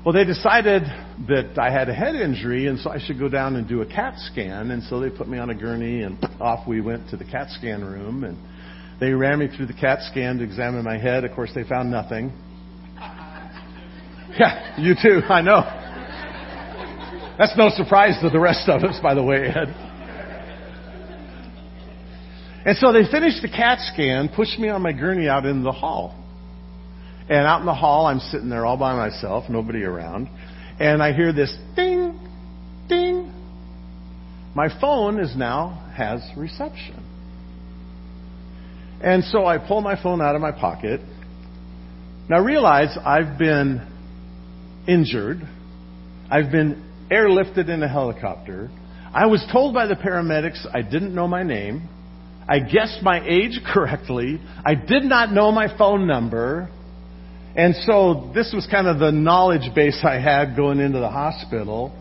Well, 0.05 0.13
they 0.13 0.25
decided 0.25 0.83
that 1.29 1.57
I 1.57 1.71
had 1.71 1.87
a 1.87 1.93
head 1.93 2.15
injury, 2.15 2.67
and 2.67 2.77
so 2.77 2.89
I 2.89 2.99
should 2.99 3.17
go 3.17 3.29
down 3.29 3.55
and 3.55 3.65
do 3.65 3.81
a 3.81 3.85
CAT 3.85 4.15
scan. 4.17 4.71
And 4.71 4.83
so 4.83 4.99
they 4.99 5.09
put 5.09 5.29
me 5.29 5.37
on 5.37 5.49
a 5.49 5.55
gurney, 5.55 6.01
and 6.01 6.17
off 6.41 6.67
we 6.67 6.81
went 6.81 7.09
to 7.11 7.17
the 7.17 7.23
CAT 7.23 7.49
scan 7.51 7.85
room. 7.85 8.25
And 8.25 8.37
they 8.99 9.11
ran 9.11 9.39
me 9.39 9.47
through 9.47 9.67
the 9.67 9.73
CAT 9.73 10.01
scan 10.11 10.39
to 10.39 10.43
examine 10.43 10.83
my 10.83 10.97
head. 10.97 11.23
Of 11.23 11.31
course, 11.31 11.51
they 11.55 11.63
found 11.63 11.89
nothing. 11.91 12.31
Yeah, 14.35 14.81
you 14.81 14.95
too, 14.99 15.21
I 15.29 15.41
know. 15.41 15.61
That's 17.37 17.55
no 17.55 17.69
surprise 17.69 18.17
to 18.23 18.31
the 18.31 18.39
rest 18.39 18.67
of 18.67 18.83
us, 18.83 18.99
by 18.99 19.13
the 19.13 19.21
way, 19.21 19.45
Ed. 19.45 19.67
And 22.65 22.75
so 22.77 22.91
they 22.91 23.03
finished 23.11 23.43
the 23.43 23.47
CAT 23.47 23.77
scan, 23.93 24.29
pushed 24.35 24.57
me 24.57 24.69
on 24.69 24.81
my 24.81 24.91
gurney 24.91 25.27
out 25.27 25.45
in 25.45 25.61
the 25.61 25.71
hall. 25.71 26.22
And 27.29 27.47
out 27.47 27.61
in 27.61 27.65
the 27.65 27.73
hall, 27.73 28.05
I'm 28.05 28.19
sitting 28.19 28.49
there 28.49 28.65
all 28.65 28.77
by 28.77 28.95
myself, 28.95 29.45
nobody 29.49 29.83
around. 29.83 30.29
And 30.79 31.01
I 31.01 31.13
hear 31.13 31.31
this 31.31 31.55
ding, 31.75 32.19
ding. 32.89 33.31
My 34.55 34.67
phone 34.79 35.19
is 35.19 35.35
now 35.35 35.91
has 35.95 36.21
reception. 36.35 37.03
And 39.01 39.23
so 39.25 39.45
I 39.45 39.57
pull 39.57 39.81
my 39.81 40.01
phone 40.01 40.21
out 40.21 40.35
of 40.35 40.41
my 40.41 40.51
pocket. 40.51 41.01
Now 42.29 42.39
realize 42.39 42.97
I've 43.03 43.37
been 43.37 43.85
injured. 44.87 45.41
I've 46.29 46.51
been 46.51 46.83
airlifted 47.11 47.69
in 47.69 47.83
a 47.83 47.87
helicopter. 47.87 48.69
I 49.13 49.27
was 49.27 49.45
told 49.51 49.73
by 49.73 49.87
the 49.87 49.95
paramedics 49.95 50.65
I 50.73 50.81
didn't 50.81 51.13
know 51.13 51.27
my 51.27 51.43
name. 51.43 51.89
I 52.47 52.59
guessed 52.59 53.01
my 53.01 53.21
age 53.25 53.59
correctly. 53.73 54.41
I 54.65 54.75
did 54.75 55.03
not 55.03 55.31
know 55.31 55.51
my 55.51 55.77
phone 55.77 56.07
number. 56.07 56.69
And 57.55 57.75
so 57.85 58.31
this 58.33 58.51
was 58.53 58.67
kind 58.69 58.87
of 58.87 58.99
the 58.99 59.11
knowledge 59.11 59.73
base 59.75 59.99
I 60.03 60.19
had 60.19 60.55
going 60.55 60.79
into 60.79 60.99
the 60.99 61.09
hospital. 61.09 61.93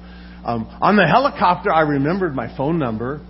Um, 0.44 0.66
on 0.80 0.96
the 0.96 1.06
helicopter, 1.06 1.70
I 1.72 1.82
remembered 1.82 2.34
my 2.34 2.54
phone 2.56 2.78
number, 2.78 3.20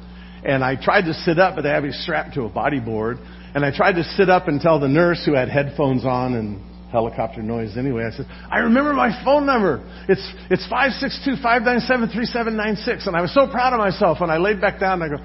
and 0.44 0.62
I 0.64 0.76
tried 0.82 1.02
to 1.02 1.14
sit 1.14 1.38
up, 1.38 1.56
but 1.56 1.62
they 1.62 1.70
had 1.70 1.82
me 1.82 1.90
strapped 1.92 2.34
to 2.34 2.42
a 2.42 2.50
bodyboard. 2.50 3.18
And 3.54 3.64
I 3.64 3.76
tried 3.76 3.94
to 3.94 4.04
sit 4.04 4.30
up 4.30 4.48
and 4.48 4.60
tell 4.60 4.80
the 4.80 4.88
nurse 4.88 5.22
who 5.26 5.34
had 5.34 5.48
headphones 5.48 6.04
on 6.04 6.34
and 6.34 6.62
helicopter 6.90 7.42
noise 7.42 7.76
anyway. 7.76 8.04
I 8.04 8.16
said, 8.16 8.26
I 8.50 8.58
remember 8.58 8.92
my 8.92 9.10
phone 9.24 9.44
number. 9.44 9.82
It's 10.08 10.32
it's 10.50 10.66
five 10.68 10.92
six 10.92 11.20
two 11.24 11.34
five 11.42 11.62
nine 11.62 11.80
seven 11.80 12.08
three 12.08 12.26
seven 12.26 12.56
nine 12.56 12.76
six. 12.76 13.06
And 13.06 13.16
I 13.16 13.20
was 13.20 13.34
so 13.34 13.46
proud 13.50 13.72
of 13.72 13.78
myself. 13.78 14.18
And 14.20 14.30
I 14.30 14.38
laid 14.38 14.60
back 14.60 14.78
down 14.78 15.02
and 15.02 15.12
I 15.12 15.16
go, 15.16 15.22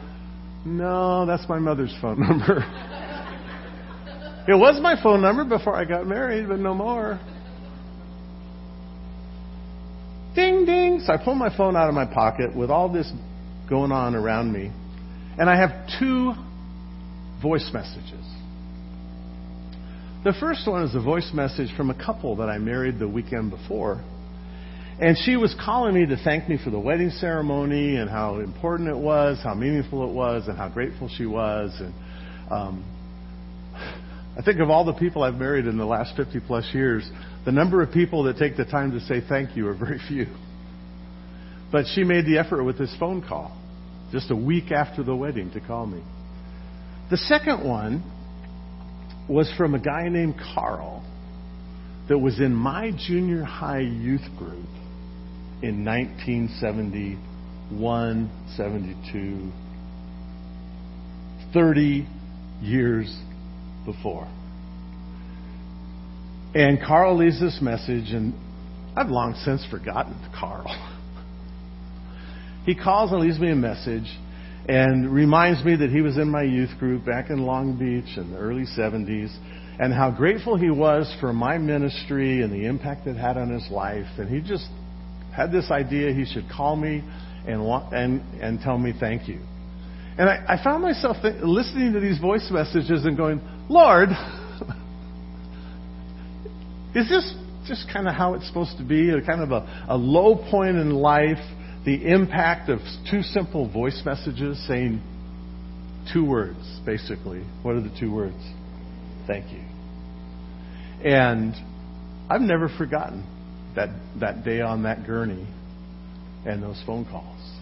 No, 0.65 1.25
that's 1.25 1.47
my 1.47 1.60
mother's 1.60 1.95
phone 2.01 2.19
number. 2.27 2.65
It 4.47 4.55
was 4.55 4.79
my 4.81 5.01
phone 5.01 5.21
number 5.21 5.43
before 5.43 5.75
I 5.75 5.83
got 5.83 6.07
married, 6.07 6.47
but 6.47 6.60
no 6.60 6.73
more. 6.73 7.19
Ding, 10.36 10.65
ding. 10.65 11.01
So 11.05 11.12
I 11.12 11.17
pull 11.17 11.36
my 11.36 11.55
phone 11.55 11.75
out 11.75 11.89
of 11.89 11.95
my 11.95 12.05
pocket 12.05 12.55
with 12.55 12.69
all 12.69 12.88
this 12.91 13.12
going 13.69 13.91
on 13.91 14.15
around 14.15 14.53
me. 14.53 14.71
And 15.38 15.49
I 15.49 15.57
have 15.57 15.89
two 15.99 16.33
voice 17.41 17.69
messages. 17.73 18.25
The 20.23 20.33
first 20.39 20.67
one 20.67 20.83
is 20.83 20.95
a 20.95 21.01
voice 21.01 21.31
message 21.33 21.69
from 21.75 21.89
a 21.89 21.93
couple 21.93 22.38
that 22.38 22.49
I 22.49 22.57
married 22.57 22.99
the 22.99 23.07
weekend 23.07 23.51
before. 23.51 24.03
And 24.99 25.17
she 25.25 25.36
was 25.36 25.53
calling 25.63 25.93
me 25.93 26.05
to 26.07 26.17
thank 26.23 26.49
me 26.49 26.57
for 26.63 26.69
the 26.69 26.79
wedding 26.79 27.12
ceremony 27.12 27.97
and 27.97 28.10
how 28.10 28.39
important 28.39 28.89
it 28.89 28.97
was, 28.97 29.39
how 29.43 29.53
meaningful 29.53 30.10
it 30.10 30.13
was, 30.13 30.47
and 30.47 30.57
how 30.57 30.69
grateful 30.69 31.10
she 31.10 31.25
was. 31.25 31.71
And 31.79 31.93
um, 32.49 32.96
I 34.38 34.43
think 34.43 34.60
of 34.60 34.69
all 34.69 34.86
the 34.86 34.93
people 34.93 35.23
I've 35.23 35.36
married 35.36 35.65
in 35.65 35.78
the 35.78 35.86
last 35.86 36.15
50 36.15 36.41
plus 36.41 36.69
years, 36.71 37.10
the 37.43 37.52
number 37.52 37.82
of 37.82 37.91
people 37.91 38.26
that 38.26 38.38
take 38.38 38.56
the 38.56 38.65
time 38.65 38.91
to 38.91 39.00
say 39.00 39.19
thank 39.28 39.58
you 39.58 39.67
are 39.67 39.73
very 39.73 40.00
few. 40.08 40.28
But 41.71 41.86
she 41.93 42.04
made 42.04 42.26
the 42.26 42.38
effort 42.38 42.63
with 42.63 42.78
this 42.78 42.95
phone 43.00 43.28
call, 43.28 43.58
just 44.12 44.30
a 44.30 44.36
week 44.36 44.71
after 44.71 45.02
the 45.02 45.15
wedding, 45.15 45.50
to 45.52 45.60
call 45.60 45.88
me. 45.88 46.04
The 47.10 47.17
second 47.17 47.67
one 47.67 48.04
was 49.28 49.52
from 49.58 49.73
a 49.73 49.80
guy 49.80 50.08
named 50.08 50.36
Carl 50.54 51.04
that 52.08 52.19
was 52.19 52.39
in 52.39 52.54
my 52.54 52.91
junior 52.91 53.43
high 53.43 53.80
youth 53.80 54.30
group 54.38 54.69
in 55.63 55.84
1971, 55.84 58.30
72, 58.56 59.52
30 61.54 62.08
years 62.62 63.19
before. 63.88 64.28
And 66.54 66.80
Carl 66.80 67.17
leaves 67.17 67.39
this 67.39 67.60
message, 67.62 68.12
and 68.12 68.34
I've 68.95 69.10
long 69.10 69.34
since 69.43 69.65
forgotten 69.71 70.15
Carl. 70.39 70.67
he 72.65 72.76
calls 72.76 73.12
and 73.12 73.21
leaves 73.21 73.39
me 73.39 73.50
a 73.50 73.56
message 73.56 74.06
and 74.67 75.12
reminds 75.12 75.63
me 75.63 75.76
that 75.78 75.89
he 75.89 76.02
was 76.02 76.17
in 76.17 76.30
my 76.30 76.43
youth 76.43 76.78
group 76.78 77.06
back 77.06 77.30
in 77.30 77.45
Long 77.45 77.80
Beach 77.80 78.17
in 78.17 78.32
the 78.32 78.38
early 78.38 78.65
70s 78.78 79.36
and 79.80 79.93
how 79.93 80.12
grateful 80.12 80.58
he 80.58 80.69
was 80.69 81.15
for 81.19 81.32
my 81.32 81.58
ministry 81.58 82.41
and 82.41 82.52
the 82.52 82.65
impact 82.65 83.08
it 83.08 83.15
had 83.15 83.38
on 83.38 83.50
his 83.50 83.69
life. 83.71 84.08
And 84.17 84.30
he 84.30 84.41
just 84.41 84.67
had 85.34 85.52
this 85.52 85.71
idea 85.71 86.12
he 86.12 86.26
should 86.26 86.50
call 86.50 86.76
me 86.76 87.04
and, 87.47 87.62
and, 87.93 88.41
and 88.41 88.60
tell 88.60 88.78
me 88.78 88.93
thank 89.00 89.28
you. 89.28 89.39
And 90.17 90.28
I, 90.28 90.56
I 90.58 90.63
found 90.63 90.82
myself 90.82 91.17
th- 91.21 91.36
listening 91.43 91.93
to 91.93 92.00
these 92.00 92.17
voice 92.17 92.47
messages 92.52 93.06
and 93.06 93.15
going, 93.15 93.39
Lord, 93.69 94.10
is 96.95 97.10
this 97.10 97.36
just 97.67 97.88
kind 97.91 98.08
of 98.08 98.15
how 98.15 98.34
it's 98.36 98.47
supposed 98.47 98.77
to 98.77 98.84
be? 98.84 99.10
A 99.10 99.21
kind 99.21 99.41
of 99.41 99.51
a, 99.51 99.86
a 99.89 99.97
low 99.97 100.36
point 100.49 100.77
in 100.77 100.91
life, 100.91 101.38
the 101.86 102.12
impact 102.12 102.69
of 102.69 102.80
two 103.12 103.21
simple 103.21 103.69
voice 103.69 104.01
messages 104.06 104.65
saying 104.67 105.01
two 106.13 106.25
words, 106.25 106.80
basically. 106.86 107.43
What 107.63 107.75
are 107.75 107.82
the 107.82 107.95
two 107.99 108.13
words? 108.13 108.41
Thank 109.27 109.51
you. 109.51 109.63
And 111.03 111.53
I've 112.30 112.41
never 112.41 112.69
forgotten 112.69 113.25
that, 113.75 113.89
that 114.19 114.43
day 114.43 114.62
on 114.62 114.84
that 114.84 115.06
gurney 115.06 115.47
and 116.45 116.63
those 116.63 116.82
phone 116.86 117.06
calls. 117.06 117.57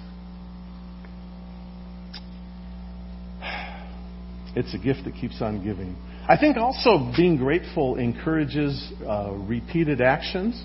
It's 4.56 4.74
a 4.74 4.78
gift 4.78 5.04
that 5.06 5.15
keeps 5.15 5.41
on 5.41 5.63
giving. 5.63 5.96
I 6.28 6.38
think 6.38 6.58
also 6.58 7.12
being 7.15 7.38
grateful 7.38 7.98
encourages 7.98 8.91
uh, 9.06 9.34
repeated 9.34 10.02
actions. 10.02 10.63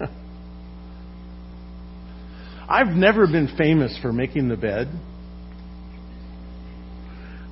I've 2.68 2.96
never 2.96 3.26
been 3.26 3.54
famous 3.56 3.98
for 4.00 4.12
making 4.12 4.48
the 4.48 4.56
bed. 4.56 4.88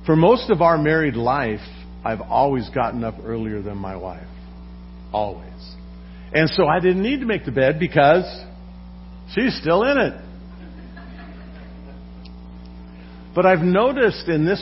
For 0.05 0.15
most 0.15 0.49
of 0.49 0.61
our 0.61 0.77
married 0.77 1.15
life, 1.15 1.59
I've 2.03 2.21
always 2.21 2.69
gotten 2.69 3.03
up 3.03 3.15
earlier 3.23 3.61
than 3.61 3.77
my 3.77 3.95
wife. 3.95 4.27
Always. 5.13 5.45
And 6.33 6.49
so 6.49 6.65
I 6.65 6.79
didn't 6.79 7.03
need 7.03 7.19
to 7.19 7.25
make 7.25 7.45
the 7.45 7.51
bed 7.51 7.79
because 7.79 8.25
she's 9.33 9.55
still 9.61 9.83
in 9.83 9.97
it. 9.97 10.13
But 13.35 13.45
I've 13.45 13.59
noticed 13.59 14.27
in 14.27 14.45
this 14.45 14.61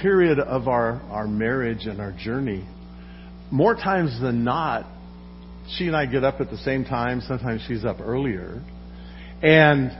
period 0.00 0.38
of 0.38 0.68
our, 0.68 1.00
our 1.10 1.26
marriage 1.26 1.86
and 1.86 2.00
our 2.00 2.12
journey, 2.12 2.66
more 3.50 3.74
times 3.74 4.20
than 4.20 4.44
not, 4.44 4.86
she 5.76 5.86
and 5.86 5.96
I 5.96 6.06
get 6.06 6.24
up 6.24 6.40
at 6.40 6.50
the 6.50 6.56
same 6.58 6.84
time. 6.84 7.20
Sometimes 7.20 7.62
she's 7.66 7.84
up 7.84 8.00
earlier. 8.00 8.62
And 9.42 9.90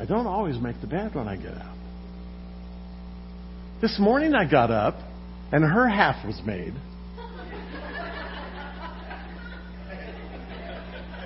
I 0.00 0.04
don't 0.06 0.26
always 0.26 0.58
make 0.60 0.80
the 0.80 0.86
bed 0.86 1.14
when 1.14 1.28
I 1.28 1.36
get 1.36 1.54
up. 1.54 1.76
This 3.80 3.98
morning 3.98 4.34
I 4.34 4.48
got 4.48 4.70
up 4.70 4.96
and 5.52 5.64
her 5.64 5.88
half 5.88 6.26
was 6.26 6.40
made. 6.44 6.74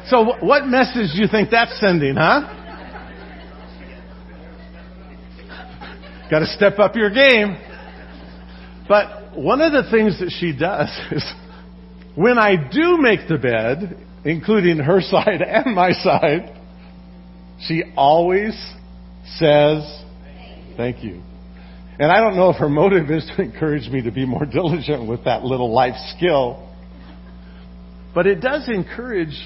So, 0.08 0.34
what 0.44 0.66
message 0.66 1.14
do 1.14 1.22
you 1.22 1.28
think 1.28 1.50
that's 1.50 1.78
sending, 1.80 2.16
huh? 2.16 2.61
Got 6.32 6.38
to 6.38 6.46
step 6.46 6.78
up 6.78 6.96
your 6.96 7.10
game. 7.10 7.58
But 8.88 9.36
one 9.36 9.60
of 9.60 9.70
the 9.72 9.90
things 9.90 10.18
that 10.18 10.30
she 10.40 10.56
does 10.56 10.88
is 11.12 11.30
when 12.14 12.38
I 12.38 12.56
do 12.56 12.96
make 12.96 13.28
the 13.28 13.36
bed, 13.36 13.98
including 14.24 14.78
her 14.78 15.00
side 15.02 15.42
and 15.42 15.74
my 15.74 15.90
side, 15.92 16.58
she 17.60 17.82
always 17.98 18.54
says, 19.36 20.04
Thank 20.74 21.04
you. 21.04 21.20
And 21.98 22.10
I 22.10 22.20
don't 22.20 22.34
know 22.34 22.48
if 22.48 22.56
her 22.56 22.70
motive 22.70 23.10
is 23.10 23.30
to 23.36 23.42
encourage 23.42 23.90
me 23.90 24.00
to 24.04 24.10
be 24.10 24.24
more 24.24 24.46
diligent 24.50 25.06
with 25.06 25.26
that 25.26 25.44
little 25.44 25.70
life 25.70 25.96
skill, 26.16 26.66
but 28.14 28.26
it 28.26 28.40
does 28.40 28.70
encourage 28.70 29.36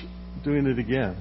doing 0.44 0.66
it 0.66 0.78
again. 0.78 1.16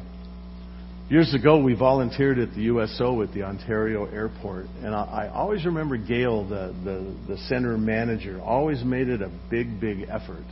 Years 1.10 1.36
ago, 1.36 1.62
we 1.62 1.76
volunteered 1.76 2.40
at 2.40 2.56
the 2.56 2.64
USO 2.64 3.22
at 3.22 3.32
the 3.32 3.44
Ontario 3.44 4.06
airport, 4.06 4.66
and 4.84 4.96
I, 4.96 5.04
I 5.04 5.30
always 5.30 5.64
remember 5.64 5.98
Gail, 5.98 6.48
the, 6.48 6.74
the, 6.84 7.16
the 7.36 7.38
center 7.48 7.78
manager, 7.78 8.42
always 8.42 8.84
made 8.84 9.10
it 9.10 9.22
a 9.22 9.32
big, 9.52 9.80
big 9.80 10.08
effort 10.10 10.44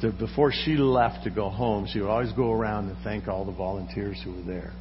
to, 0.00 0.12
before 0.12 0.52
she 0.52 0.76
left 0.76 1.24
to 1.24 1.30
go 1.30 1.48
home, 1.48 1.86
she 1.90 2.00
would 2.00 2.08
always 2.08 2.32
go 2.32 2.52
around 2.52 2.88
and 2.88 2.96
thank 3.04 3.28
all 3.28 3.44
the 3.44 3.52
volunteers 3.52 4.20
who 4.24 4.32
were 4.32 4.42
there. 4.42 4.72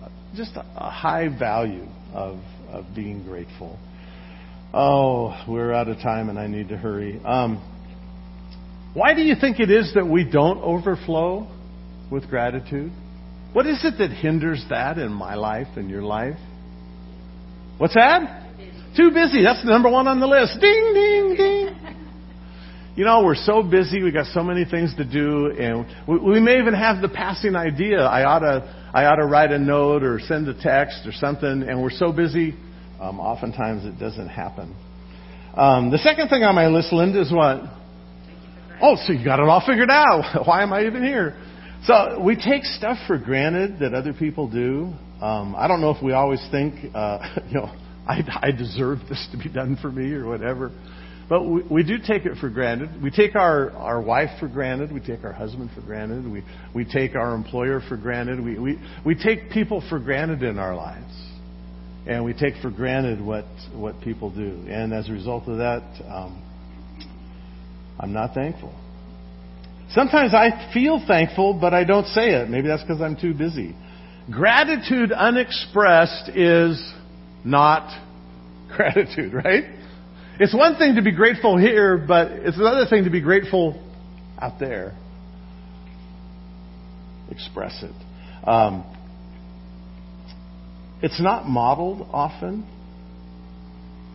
Uh, 0.00 0.08
just 0.34 0.52
a, 0.56 0.60
a 0.76 0.90
high 0.90 1.28
value 1.28 1.86
of, 2.12 2.38
of 2.68 2.84
being 2.94 3.24
grateful. 3.24 3.78
Oh, 4.74 5.34
we're 5.48 5.72
out 5.72 5.88
of 5.88 5.98
time 5.98 6.28
and 6.28 6.38
I 6.38 6.48
need 6.48 6.68
to 6.68 6.76
hurry. 6.76 7.20
Um, 7.24 7.72
why 8.94 9.14
do 9.14 9.22
you 9.22 9.34
think 9.40 9.60
it 9.60 9.70
is 9.70 9.92
that 9.94 10.06
we 10.06 10.28
don't 10.28 10.58
overflow 10.58 11.48
with 12.10 12.28
gratitude? 12.28 12.92
What 13.56 13.66
is 13.66 13.82
it 13.86 13.96
that 13.96 14.10
hinders 14.10 14.62
that 14.68 14.98
in 14.98 15.10
my 15.10 15.34
life 15.34 15.68
and 15.76 15.88
your 15.88 16.02
life? 16.02 16.36
What's 17.78 17.94
that? 17.94 18.50
Too 18.94 19.10
busy. 19.12 19.42
That's 19.42 19.64
the 19.64 19.70
number 19.70 19.88
one 19.88 20.06
on 20.06 20.20
the 20.20 20.26
list. 20.26 20.60
Ding, 20.60 20.92
ding, 20.92 21.36
ding. 21.38 21.76
You 22.96 23.06
know, 23.06 23.24
we're 23.24 23.34
so 23.34 23.62
busy. 23.62 24.02
We 24.02 24.10
got 24.10 24.26
so 24.26 24.42
many 24.42 24.66
things 24.66 24.94
to 24.96 25.04
do, 25.04 25.52
and 25.58 25.86
we, 26.06 26.32
we 26.34 26.40
may 26.40 26.58
even 26.58 26.74
have 26.74 27.00
the 27.00 27.08
passing 27.08 27.56
idea. 27.56 28.00
I 28.00 28.24
ought 28.24 28.40
to, 28.40 28.90
I 28.92 29.06
ought 29.06 29.16
to 29.16 29.26
write 29.26 29.52
a 29.52 29.58
note 29.58 30.02
or 30.02 30.20
send 30.20 30.48
a 30.48 30.54
text 30.54 31.06
or 31.06 31.12
something, 31.12 31.62
and 31.62 31.82
we're 31.82 31.90
so 31.90 32.12
busy. 32.12 32.54
Um, 33.00 33.20
oftentimes, 33.20 33.86
it 33.86 33.98
doesn't 33.98 34.28
happen. 34.28 34.76
Um, 35.54 35.90
the 35.90 35.98
second 35.98 36.28
thing 36.28 36.42
on 36.42 36.54
my 36.54 36.66
list, 36.66 36.92
Linda, 36.92 37.22
is 37.22 37.32
what? 37.32 37.62
Oh, 38.82 38.96
so 39.06 39.14
you 39.14 39.24
got 39.24 39.40
it 39.40 39.48
all 39.48 39.62
figured 39.66 39.90
out. 39.90 40.42
Why 40.46 40.62
am 40.62 40.74
I 40.74 40.84
even 40.84 41.02
here? 41.02 41.36
So 41.86 42.20
we 42.20 42.34
take 42.34 42.64
stuff 42.64 42.98
for 43.06 43.16
granted 43.16 43.78
that 43.78 43.94
other 43.94 44.12
people 44.12 44.50
do. 44.50 44.92
Um, 45.24 45.54
I 45.56 45.68
don't 45.68 45.80
know 45.80 45.90
if 45.90 46.02
we 46.02 46.12
always 46.12 46.44
think, 46.50 46.92
uh, 46.92 47.18
you 47.48 47.54
know, 47.54 47.70
I, 48.08 48.22
I 48.42 48.50
deserve 48.50 48.98
this 49.08 49.28
to 49.30 49.38
be 49.38 49.48
done 49.48 49.78
for 49.80 49.92
me 49.92 50.12
or 50.12 50.26
whatever. 50.26 50.72
But 51.28 51.44
we, 51.44 51.62
we 51.70 51.82
do 51.84 51.98
take 51.98 52.26
it 52.26 52.38
for 52.40 52.50
granted. 52.50 53.00
We 53.00 53.10
take 53.10 53.36
our, 53.36 53.70
our 53.70 54.00
wife 54.00 54.30
for 54.40 54.48
granted. 54.48 54.92
We 54.92 54.98
take 54.98 55.22
our 55.22 55.32
husband 55.32 55.70
for 55.76 55.80
granted. 55.80 56.28
We, 56.28 56.42
we 56.74 56.84
take 56.84 57.14
our 57.14 57.36
employer 57.36 57.80
for 57.88 57.96
granted. 57.96 58.44
We, 58.44 58.58
we, 58.58 58.80
we 59.04 59.14
take 59.14 59.50
people 59.50 59.80
for 59.88 60.00
granted 60.00 60.42
in 60.42 60.58
our 60.58 60.74
lives. 60.74 61.14
And 62.08 62.24
we 62.24 62.32
take 62.32 62.54
for 62.62 62.70
granted 62.70 63.24
what, 63.24 63.44
what 63.72 64.00
people 64.00 64.30
do. 64.30 64.66
And 64.68 64.92
as 64.92 65.08
a 65.08 65.12
result 65.12 65.46
of 65.46 65.58
that, 65.58 65.82
um, 66.08 66.42
I'm 68.00 68.12
not 68.12 68.34
thankful. 68.34 68.74
Sometimes 69.90 70.34
I 70.34 70.70
feel 70.74 71.02
thankful, 71.06 71.54
but 71.54 71.72
I 71.72 71.84
don't 71.84 72.06
say 72.06 72.30
it. 72.30 72.48
Maybe 72.50 72.68
that's 72.68 72.82
because 72.82 73.00
I'm 73.00 73.16
too 73.16 73.34
busy. 73.34 73.74
Gratitude 74.30 75.12
unexpressed 75.12 76.30
is 76.30 76.92
not 77.44 77.88
gratitude, 78.76 79.32
right? 79.32 79.64
It's 80.38 80.54
one 80.54 80.76
thing 80.76 80.96
to 80.96 81.02
be 81.02 81.12
grateful 81.12 81.56
here, 81.56 81.96
but 81.96 82.30
it's 82.30 82.58
another 82.58 82.86
thing 82.88 83.04
to 83.04 83.10
be 83.10 83.20
grateful 83.20 83.82
out 84.38 84.58
there. 84.58 84.94
Express 87.30 87.82
it. 87.82 87.94
Um, 88.46 88.84
it's 91.02 91.20
not 91.20 91.46
modeled 91.46 92.06
often. 92.12 92.66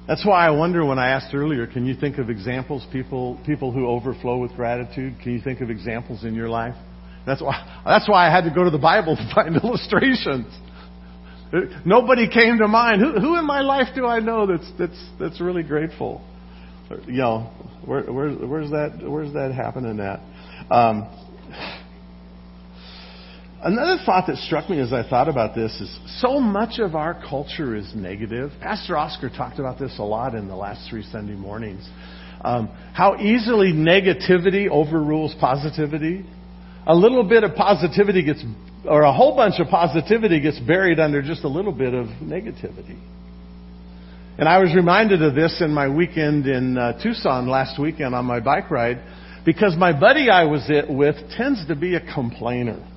That's 0.08 0.26
why 0.26 0.48
I 0.48 0.50
wonder 0.50 0.84
when 0.84 1.00
I 1.00 1.10
asked 1.10 1.34
earlier, 1.34 1.68
can 1.68 1.86
you 1.86 1.96
think 1.96 2.18
of 2.18 2.30
examples, 2.30 2.86
people, 2.92 3.40
people 3.46 3.72
who 3.72 3.88
overflow 3.88 4.40
with 4.40 4.52
gratitude? 4.54 5.16
Can 5.22 5.34
you 5.34 5.42
think 5.42 5.62
of 5.62 5.70
examples 5.70 6.24
in 6.24 6.34
your 6.34 6.50
life? 6.50 6.76
That's 7.26 7.42
why, 7.42 7.82
that's 7.86 8.10
why 8.10 8.28
I 8.28 8.32
had 8.32 8.46
to 8.46 8.52
go 8.54 8.64
to 8.64 8.72
the 8.72 8.80
Bible 8.80 9.16
to 9.16 9.32
find 9.34 9.56
illustrations. 9.64 10.48
Nobody 11.86 12.30
came 12.30 12.58
to 12.60 12.68
mind. 12.68 13.02
Who, 13.02 13.20
who 13.20 13.38
in 13.38 13.46
my 13.46 13.62
life 13.62 13.90
do 13.94 14.06
I 14.06 14.20
know 14.20 14.48
that's, 14.48 14.72
that's, 14.80 15.10
that's 15.20 15.42
really 15.42 15.64
grateful? 15.64 16.26
You 17.06 17.14
know, 17.14 17.40
where, 17.86 18.04
where, 18.12 18.32
where's 18.32 18.70
that, 18.72 19.02
where's 19.06 19.34
that 19.34 19.54
happening 19.54 20.00
at? 20.00 20.20
Um, 20.74 21.31
Another 23.64 24.02
thought 24.04 24.26
that 24.26 24.38
struck 24.38 24.72
me 24.72 24.80
as 24.80 24.92
I 24.92 25.08
thought 25.08 25.30
about 25.30 25.54
this 25.54 25.72
is 25.80 26.00
so 26.20 26.40
much 26.40 26.80
of 26.80 26.96
our 26.96 27.14
culture 27.30 27.76
is 27.76 27.94
negative. 27.94 28.52
Pastor 28.60 28.98
Oscar 28.98 29.30
talked 29.30 29.60
about 29.60 29.78
this 29.78 29.94
a 30.00 30.04
lot 30.04 30.34
in 30.34 30.48
the 30.48 30.56
last 30.56 30.90
three 30.90 31.04
Sunday 31.04 31.36
mornings. 31.36 31.88
Um, 32.44 32.70
how 32.94 33.18
easily 33.18 33.72
negativity 33.72 34.68
overrules 34.68 35.36
positivity. 35.40 36.26
A 36.88 36.96
little 36.96 37.24
bit 37.24 37.44
of 37.44 37.54
positivity 37.54 38.24
gets, 38.24 38.44
or 38.84 39.04
a 39.04 39.14
whole 39.14 39.36
bunch 39.36 39.60
of 39.60 39.68
positivity 39.68 40.40
gets 40.42 40.60
buried 40.60 41.00
under 41.00 41.22
just 41.22 41.44
a 41.44 41.48
little 41.48 41.72
bit 41.72 41.94
of 41.94 42.08
negativity. 42.24 43.00
And 44.40 44.50
I 44.50 44.58
was 44.58 44.74
reminded 44.74 45.22
of 45.22 45.36
this 45.36 45.62
in 45.62 45.72
my 45.72 45.88
weekend 45.88 46.48
in 46.48 46.80
uh, 46.80 47.00
Tucson 47.04 47.48
last 47.48 47.80
weekend 47.80 48.16
on 48.16 48.26
my 48.26 48.40
bike 48.40 48.72
ride 48.72 49.04
because 49.46 49.76
my 49.78 49.98
buddy 49.98 50.32
I 50.32 50.46
was 50.46 50.68
with 50.90 51.16
tends 51.38 51.68
to 51.68 51.76
be 51.76 51.94
a 51.94 52.02
complainer. 52.02 52.88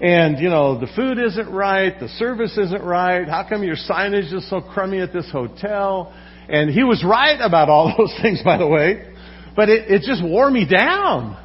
And, 0.00 0.38
you 0.38 0.48
know, 0.48 0.78
the 0.78 0.86
food 0.94 1.18
isn't 1.18 1.50
right, 1.50 1.98
the 1.98 2.08
service 2.08 2.56
isn't 2.56 2.82
right, 2.82 3.26
how 3.26 3.48
come 3.48 3.64
your 3.64 3.74
signage 3.74 4.32
is 4.32 4.48
so 4.48 4.60
crummy 4.60 5.00
at 5.00 5.12
this 5.12 5.28
hotel? 5.30 6.14
And 6.48 6.70
he 6.70 6.84
was 6.84 7.04
right 7.04 7.38
about 7.40 7.68
all 7.68 7.94
those 7.98 8.14
things, 8.22 8.40
by 8.44 8.58
the 8.58 8.66
way. 8.66 9.12
But 9.56 9.68
it, 9.68 9.90
it 9.90 10.02
just 10.02 10.22
wore 10.22 10.48
me 10.48 10.66
down. 10.68 11.36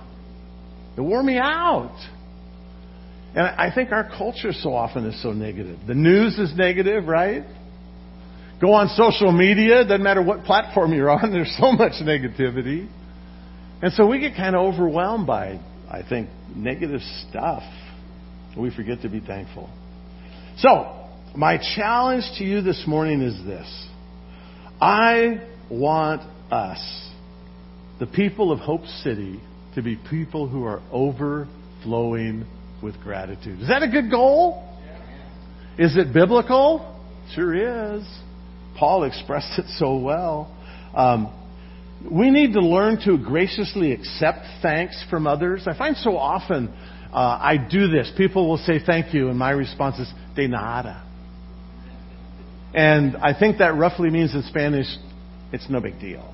It 0.96 1.02
wore 1.02 1.24
me 1.24 1.38
out. 1.38 1.98
And 3.36 3.48
I 3.48 3.74
think 3.74 3.92
our 3.92 4.08
culture 4.16 4.54
so 4.54 4.76
often 4.76 5.06
is 5.06 5.20
so 5.24 5.32
negative. 5.32 5.80
The 5.88 5.96
news 5.96 6.38
is 6.38 6.56
negative, 6.56 7.08
right? 7.08 7.44
Go 8.62 8.74
on 8.74 8.88
social 8.90 9.32
media, 9.32 9.84
doesn't 9.84 10.04
matter 10.04 10.22
what 10.22 10.44
platform 10.44 10.94
you're 10.94 11.10
on, 11.10 11.32
there's 11.32 11.56
so 11.60 11.72
much 11.72 11.94
negativity. 12.04 12.88
And 13.82 13.92
so 13.94 14.06
we 14.06 14.20
get 14.20 14.36
kind 14.36 14.56
of 14.56 14.74
overwhelmed 14.74 15.26
by, 15.26 15.60
I 15.90 16.04
think, 16.08 16.30
negative 16.56 17.02
stuff. 17.28 17.64
We 18.58 18.74
forget 18.76 19.02
to 19.02 19.10
be 19.10 19.20
thankful. 19.20 19.70
So, 20.58 21.10
my 21.36 21.58
challenge 21.76 22.24
to 22.38 22.44
you 22.44 22.62
this 22.62 22.84
morning 22.86 23.22
is 23.22 23.44
this. 23.46 23.88
I 24.80 25.42
want 25.72 26.22
us, 26.52 27.10
the 28.00 28.06
people 28.06 28.52
of 28.52 28.60
Hope 28.60 28.86
City, 29.04 29.40
to 29.76 29.82
be 29.82 29.98
people 30.10 30.48
who 30.48 30.66
are 30.66 30.82
overflowing 30.92 32.46
with 32.84 33.00
gratitude. 33.00 33.62
Is 33.62 33.70
that 33.70 33.82
a 33.82 33.88
good 33.88 34.12
goal? 34.12 34.70
Is 35.80 35.98
it 35.98 36.14
biblical? 36.14 37.02
Sure 37.34 37.96
is. 37.96 38.08
Paul 38.78 39.06
expressed 39.06 39.58
it 39.58 39.66
so 39.78 39.98
well. 39.98 40.56
Um, 40.94 41.34
we 42.12 42.30
need 42.30 42.54
to 42.54 42.60
learn 42.60 43.00
to 43.06 43.18
graciously 43.18 43.94
accept 43.94 44.46
thanks 44.62 45.04
from 45.10 45.26
others. 45.26 45.64
I 45.66 45.76
find 45.76 45.96
so 45.98 46.18
often 46.18 46.72
uh, 47.14 47.38
I 47.42 47.58
do 47.58 47.88
this. 47.88 48.12
People 48.18 48.50
will 48.50 48.58
say 48.58 48.80
thank 48.84 49.14
you, 49.14 49.30
and 49.30 49.38
my 49.38 49.52
response 49.52 50.00
is 50.00 50.12
de 50.36 50.48
nada. 50.48 51.04
And 52.74 53.18
I 53.18 53.38
think 53.38 53.60
that 53.60 53.76
roughly 53.76 54.10
means 54.10 54.34
in 54.34 54.42
Spanish, 54.44 54.88
it's 55.52 55.70
no 55.70 55.80
big 55.80 56.00
deal. 56.00 56.34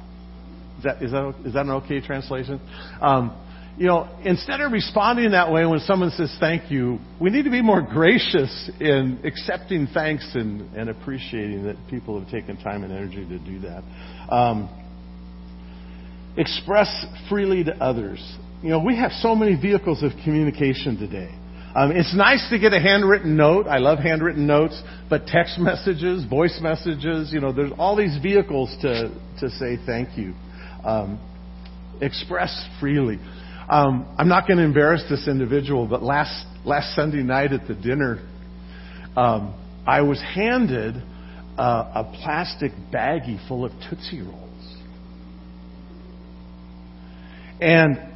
Is 0.78 0.84
that, 0.86 1.04
is 1.04 1.12
that, 1.12 1.36
is 1.46 1.54
that 1.54 1.66
an 1.66 1.72
okay 1.72 2.00
translation? 2.00 2.62
Um, 3.02 3.36
you 3.78 3.88
know, 3.88 4.10
instead 4.24 4.62
of 4.62 4.72
responding 4.72 5.32
that 5.32 5.52
way 5.52 5.66
when 5.66 5.80
someone 5.80 6.12
says 6.12 6.36
thank 6.40 6.72
you, 6.72 7.00
we 7.20 7.30
need 7.30 7.44
to 7.44 7.52
be 7.52 7.62
more 7.62 7.82
gracious 7.82 8.70
in 8.80 9.20
accepting 9.26 9.88
thanks 9.94 10.30
and, 10.36 10.76
and 10.76 10.90
appreciating 10.90 11.64
that 11.66 11.76
people 11.90 12.20
have 12.20 12.30
taken 12.30 12.58
time 12.58 12.84
and 12.84 12.94
energy 12.94 13.28
to 13.28 13.40
do 13.40 13.60
that. 13.60 13.84
Um, 14.34 14.70
express 16.38 17.06
freely 17.30 17.64
to 17.66 17.76
others. 17.78 18.20
You 18.62 18.72
know, 18.72 18.80
we 18.80 18.98
have 18.98 19.14
so 19.14 19.36
many 19.36 19.56
vehicles 19.56 20.04
of 20.04 20.12
communication 20.26 20.98
today. 20.98 21.34
Um, 21.74 21.92
it's 21.92 22.14
nice 22.14 22.46
to 22.50 22.60
get 22.60 22.74
a 22.74 22.80
handwritten 22.80 23.38
note. 23.38 23.68
I 23.68 23.78
love 23.78 24.00
handwritten 24.00 24.46
notes, 24.48 24.82
but 25.10 25.28
text 25.28 25.58
messages, 25.60 26.26
voice 26.26 26.60
messages, 26.62 27.32
you 27.32 27.40
know, 27.40 27.54
there's 27.54 27.72
all 27.78 27.96
these 27.96 28.18
vehicles 28.22 28.76
to, 28.82 29.10
to 29.40 29.50
say 29.52 29.78
thank 29.86 30.18
you. 30.18 30.34
Um, 30.84 31.22
express 32.02 32.68
freely. 32.82 33.20
Um, 33.70 34.14
I'm 34.18 34.28
not 34.28 34.46
going 34.46 34.58
to 34.58 34.64
embarrass 34.64 35.04
this 35.10 35.28
individual, 35.28 35.88
but 35.88 36.04
last 36.04 36.46
last 36.66 36.96
Sunday 36.96 37.24
night 37.24 37.54
at 37.54 37.68
the 37.68 37.76
dinner, 37.76 38.20
um, 39.16 39.54
I 39.88 40.02
was 40.02 40.22
handed 40.22 40.96
uh, 41.58 41.92
a 41.96 42.18
plastic 42.22 42.72
baggie 42.92 43.48
full 43.48 43.64
of 43.64 43.72
Tootsie 43.90 44.22
Rolls, 44.22 44.76
and 47.62 48.09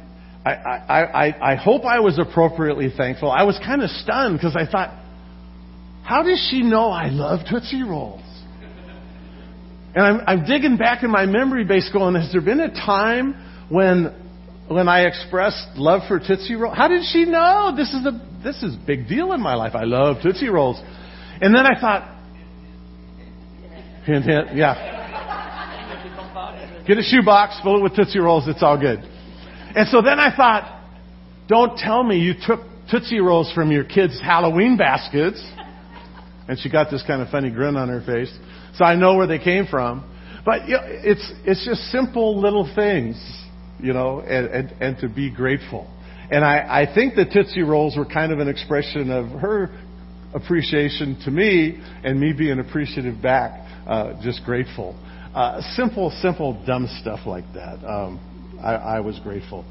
I, 0.44 0.50
I, 0.50 1.52
I, 1.52 1.54
hope 1.54 1.84
I 1.84 2.00
was 2.00 2.18
appropriately 2.18 2.92
thankful. 2.94 3.30
I 3.30 3.44
was 3.44 3.58
kind 3.64 3.82
of 3.82 3.88
stunned 3.88 4.36
because 4.36 4.54
I 4.54 4.70
thought, 4.70 4.94
how 6.02 6.22
does 6.22 6.46
she 6.50 6.62
know 6.62 6.90
I 6.90 7.08
love 7.08 7.40
Tootsie 7.48 7.82
Rolls? 7.82 8.20
And 9.94 10.04
I'm, 10.04 10.20
I'm 10.26 10.44
digging 10.44 10.76
back 10.76 11.02
in 11.02 11.10
my 11.10 11.24
memory 11.24 11.64
base, 11.64 11.88
going, 11.92 12.14
has 12.16 12.30
there 12.32 12.42
been 12.42 12.60
a 12.60 12.68
time 12.68 13.34
when 13.70 14.14
when 14.68 14.88
I 14.88 15.02
expressed 15.02 15.76
love 15.76 16.02
for 16.08 16.18
Tootsie 16.18 16.54
Rolls. 16.54 16.76
How 16.76 16.88
did 16.88 17.04
she 17.10 17.24
know? 17.24 17.74
This 17.76 17.92
is 17.92 18.06
a 18.06 18.12
this 18.42 18.62
is 18.62 18.74
a 18.74 18.86
big 18.86 19.08
deal 19.08 19.32
in 19.32 19.40
my 19.40 19.54
life. 19.54 19.74
I 19.74 19.84
love 19.84 20.16
Tootsie 20.22 20.48
Rolls. 20.48 20.80
And 21.40 21.54
then 21.54 21.66
I 21.66 21.80
thought, 21.80 22.18
hint, 24.04 24.24
hint, 24.24 24.54
yeah. 24.54 25.02
Get 26.86 26.98
a 26.98 27.02
shoebox, 27.02 27.60
fill 27.62 27.78
it 27.78 27.82
with 27.82 27.96
Tootsie 27.96 28.18
Rolls, 28.18 28.46
it's 28.46 28.62
all 28.62 28.78
good. 28.78 29.00
And 29.74 29.88
so 29.88 30.02
then 30.02 30.18
I 30.18 30.34
thought, 30.34 30.82
don't 31.48 31.76
tell 31.76 32.02
me 32.02 32.18
you 32.18 32.34
took 32.46 32.60
Tootsie 32.90 33.20
Rolls 33.20 33.52
from 33.52 33.70
your 33.72 33.84
kids' 33.84 34.20
Halloween 34.20 34.76
baskets. 34.76 35.44
And 36.48 36.58
she 36.58 36.70
got 36.70 36.90
this 36.90 37.02
kind 37.06 37.22
of 37.22 37.28
funny 37.30 37.50
grin 37.50 37.76
on 37.76 37.88
her 37.88 38.02
face. 38.02 38.32
So 38.76 38.84
I 38.84 38.96
know 38.96 39.16
where 39.16 39.26
they 39.26 39.38
came 39.38 39.66
from. 39.66 40.10
But 40.44 40.62
it's, 40.66 41.32
it's 41.44 41.64
just 41.64 41.80
simple 41.90 42.38
little 42.38 42.70
things 42.74 43.16
you 43.84 43.92
know, 43.92 44.20
and, 44.20 44.46
and, 44.46 44.82
and 44.82 44.98
to 44.98 45.08
be 45.08 45.30
grateful. 45.30 45.90
And 46.30 46.44
I, 46.44 46.82
I 46.88 46.94
think 46.94 47.14
the 47.14 47.26
Tootsie 47.26 47.62
Rolls 47.62 47.96
were 47.96 48.06
kind 48.06 48.32
of 48.32 48.38
an 48.38 48.48
expression 48.48 49.10
of 49.10 49.28
her 49.40 49.70
appreciation 50.32 51.20
to 51.24 51.30
me 51.30 51.80
and 52.02 52.18
me 52.18 52.32
being 52.32 52.58
appreciative 52.58 53.20
back, 53.20 53.68
uh, 53.86 54.20
just 54.22 54.42
grateful. 54.44 54.98
Uh, 55.34 55.60
simple, 55.74 56.10
simple, 56.22 56.64
dumb 56.66 56.88
stuff 57.00 57.20
like 57.26 57.44
that. 57.54 57.84
Um, 57.84 58.18
I, 58.64 58.96
I 58.96 59.00
was 59.00 59.18
grateful. 59.20 59.64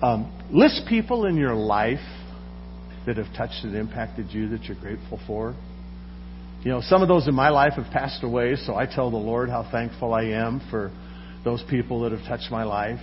Um, 0.00 0.32
list 0.52 0.82
people 0.88 1.26
in 1.26 1.36
your 1.36 1.54
life 1.54 1.98
that 3.06 3.16
have 3.16 3.34
touched 3.36 3.64
and 3.64 3.74
impacted 3.74 4.30
you 4.30 4.48
that 4.50 4.64
you're 4.64 4.78
grateful 4.78 5.18
for. 5.26 5.56
You 6.62 6.70
know, 6.70 6.80
some 6.80 7.02
of 7.02 7.08
those 7.08 7.26
in 7.26 7.34
my 7.34 7.48
life 7.50 7.74
have 7.74 7.90
passed 7.92 8.22
away, 8.22 8.56
so 8.56 8.74
I 8.74 8.86
tell 8.86 9.10
the 9.10 9.16
Lord 9.16 9.48
how 9.48 9.68
thankful 9.70 10.12
I 10.14 10.24
am 10.24 10.60
for 10.70 10.92
those 11.44 11.62
people 11.68 12.02
that 12.02 12.12
have 12.12 12.26
touched 12.26 12.50
my 12.50 12.64
life. 12.64 13.00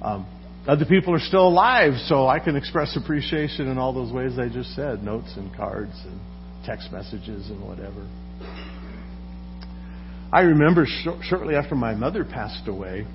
Um, 0.00 0.26
other 0.66 0.84
people 0.84 1.14
are 1.14 1.20
still 1.20 1.48
alive, 1.48 1.94
so 2.06 2.28
I 2.28 2.38
can 2.38 2.56
express 2.56 2.96
appreciation 2.96 3.68
in 3.68 3.78
all 3.78 3.92
those 3.92 4.12
ways 4.12 4.38
I 4.38 4.48
just 4.48 4.74
said 4.74 5.02
notes 5.02 5.32
and 5.36 5.54
cards 5.56 5.94
and 6.04 6.20
text 6.64 6.92
messages 6.92 7.50
and 7.50 7.66
whatever. 7.66 8.08
I 10.32 10.40
remember 10.42 10.86
sh- 10.86 11.08
shortly 11.22 11.56
after 11.56 11.74
my 11.74 11.94
mother 11.94 12.24
passed 12.24 12.68
away, 12.68 13.06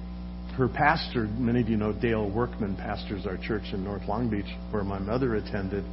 her 0.57 0.67
pastor, 0.67 1.27
many 1.37 1.61
of 1.61 1.69
you 1.69 1.77
know 1.77 1.93
Dale 1.93 2.29
Workman, 2.29 2.75
pastors 2.75 3.25
our 3.25 3.37
church 3.37 3.63
in 3.73 3.83
North 3.83 4.07
Long 4.07 4.29
Beach, 4.29 4.51
where 4.71 4.83
my 4.83 4.99
mother 4.99 5.35
attended. 5.35 5.85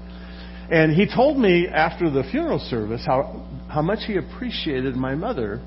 And 0.70 0.92
he 0.92 1.06
told 1.06 1.38
me 1.38 1.68
after 1.68 2.10
the 2.10 2.24
funeral 2.30 2.58
service 2.58 3.02
how, 3.04 3.46
how 3.68 3.82
much 3.82 4.00
he 4.06 4.16
appreciated 4.16 4.96
my 4.96 5.14
mother 5.14 5.60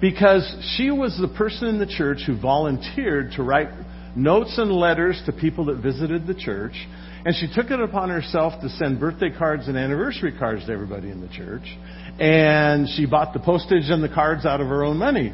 because 0.00 0.56
she 0.76 0.90
was 0.90 1.16
the 1.20 1.28
person 1.28 1.68
in 1.68 1.78
the 1.78 1.86
church 1.86 2.22
who 2.26 2.40
volunteered 2.40 3.32
to 3.36 3.42
write 3.42 3.68
notes 4.16 4.58
and 4.58 4.72
letters 4.72 5.22
to 5.26 5.32
people 5.32 5.66
that 5.66 5.76
visited 5.76 6.26
the 6.26 6.34
church, 6.34 6.72
and 7.24 7.34
she 7.36 7.46
took 7.54 7.70
it 7.70 7.80
upon 7.80 8.08
herself 8.08 8.60
to 8.62 8.68
send 8.70 8.98
birthday 8.98 9.30
cards 9.30 9.68
and 9.68 9.76
anniversary 9.76 10.32
cards 10.36 10.66
to 10.66 10.72
everybody 10.72 11.10
in 11.10 11.20
the 11.20 11.28
church. 11.28 11.62
And 12.18 12.88
she 12.88 13.06
bought 13.06 13.32
the 13.32 13.38
postage 13.38 13.90
and 13.90 14.02
the 14.02 14.08
cards 14.08 14.44
out 14.44 14.60
of 14.60 14.66
her 14.66 14.82
own 14.82 14.96
money. 14.96 15.32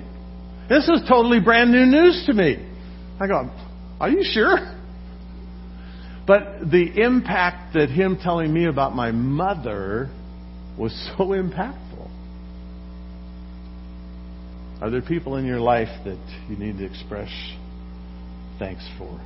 This 0.68 0.86
was 0.86 1.02
totally 1.08 1.40
brand 1.40 1.72
new 1.72 1.86
news 1.86 2.24
to 2.26 2.34
me. 2.34 2.67
I 3.20 3.26
go, 3.26 3.50
Are 4.00 4.08
you 4.08 4.22
sure? 4.22 4.74
But 6.26 6.70
the 6.70 7.02
impact 7.02 7.74
that 7.74 7.88
him 7.88 8.18
telling 8.22 8.52
me 8.52 8.66
about 8.66 8.94
my 8.94 9.12
mother 9.12 10.10
was 10.78 10.92
so 11.16 11.28
impactful. 11.28 12.10
Are 14.80 14.90
there 14.90 15.02
people 15.02 15.36
in 15.36 15.46
your 15.46 15.58
life 15.58 15.88
that 16.04 16.18
you 16.48 16.56
need 16.56 16.78
to 16.78 16.84
express 16.84 17.30
thanks 18.58 18.86
for. 18.98 19.20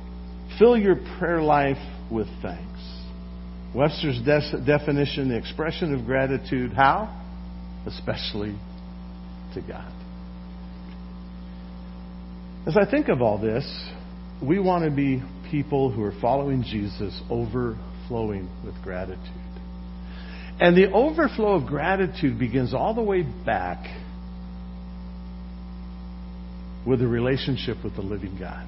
Fill 0.59 0.77
your 0.77 0.95
prayer 1.17 1.41
life 1.41 1.77
with 2.11 2.27
thanks. 2.41 2.79
Webster's 3.75 4.19
de- 4.21 4.63
definition, 4.65 5.29
the 5.29 5.37
expression 5.37 5.93
of 5.93 6.05
gratitude, 6.05 6.73
how? 6.73 7.21
Especially 7.87 8.55
to 9.55 9.61
God. 9.61 9.92
As 12.65 12.77
I 12.77 12.89
think 12.89 13.09
of 13.09 13.21
all 13.21 13.37
this, 13.37 13.65
we 14.41 14.57
want 14.57 14.85
to 14.85 14.91
be 14.91 15.21
people 15.51 15.91
who 15.91 16.01
are 16.03 16.13
following 16.21 16.63
Jesus, 16.63 17.19
overflowing 17.29 18.49
with 18.63 18.81
gratitude. 18.81 19.19
And 20.59 20.77
the 20.77 20.91
overflow 20.91 21.55
of 21.55 21.67
gratitude 21.67 22.39
begins 22.39 22.73
all 22.73 22.93
the 22.93 23.01
way 23.01 23.23
back 23.23 23.85
with 26.87 27.01
a 27.01 27.07
relationship 27.07 27.77
with 27.83 27.95
the 27.95 28.01
living 28.01 28.37
God. 28.39 28.67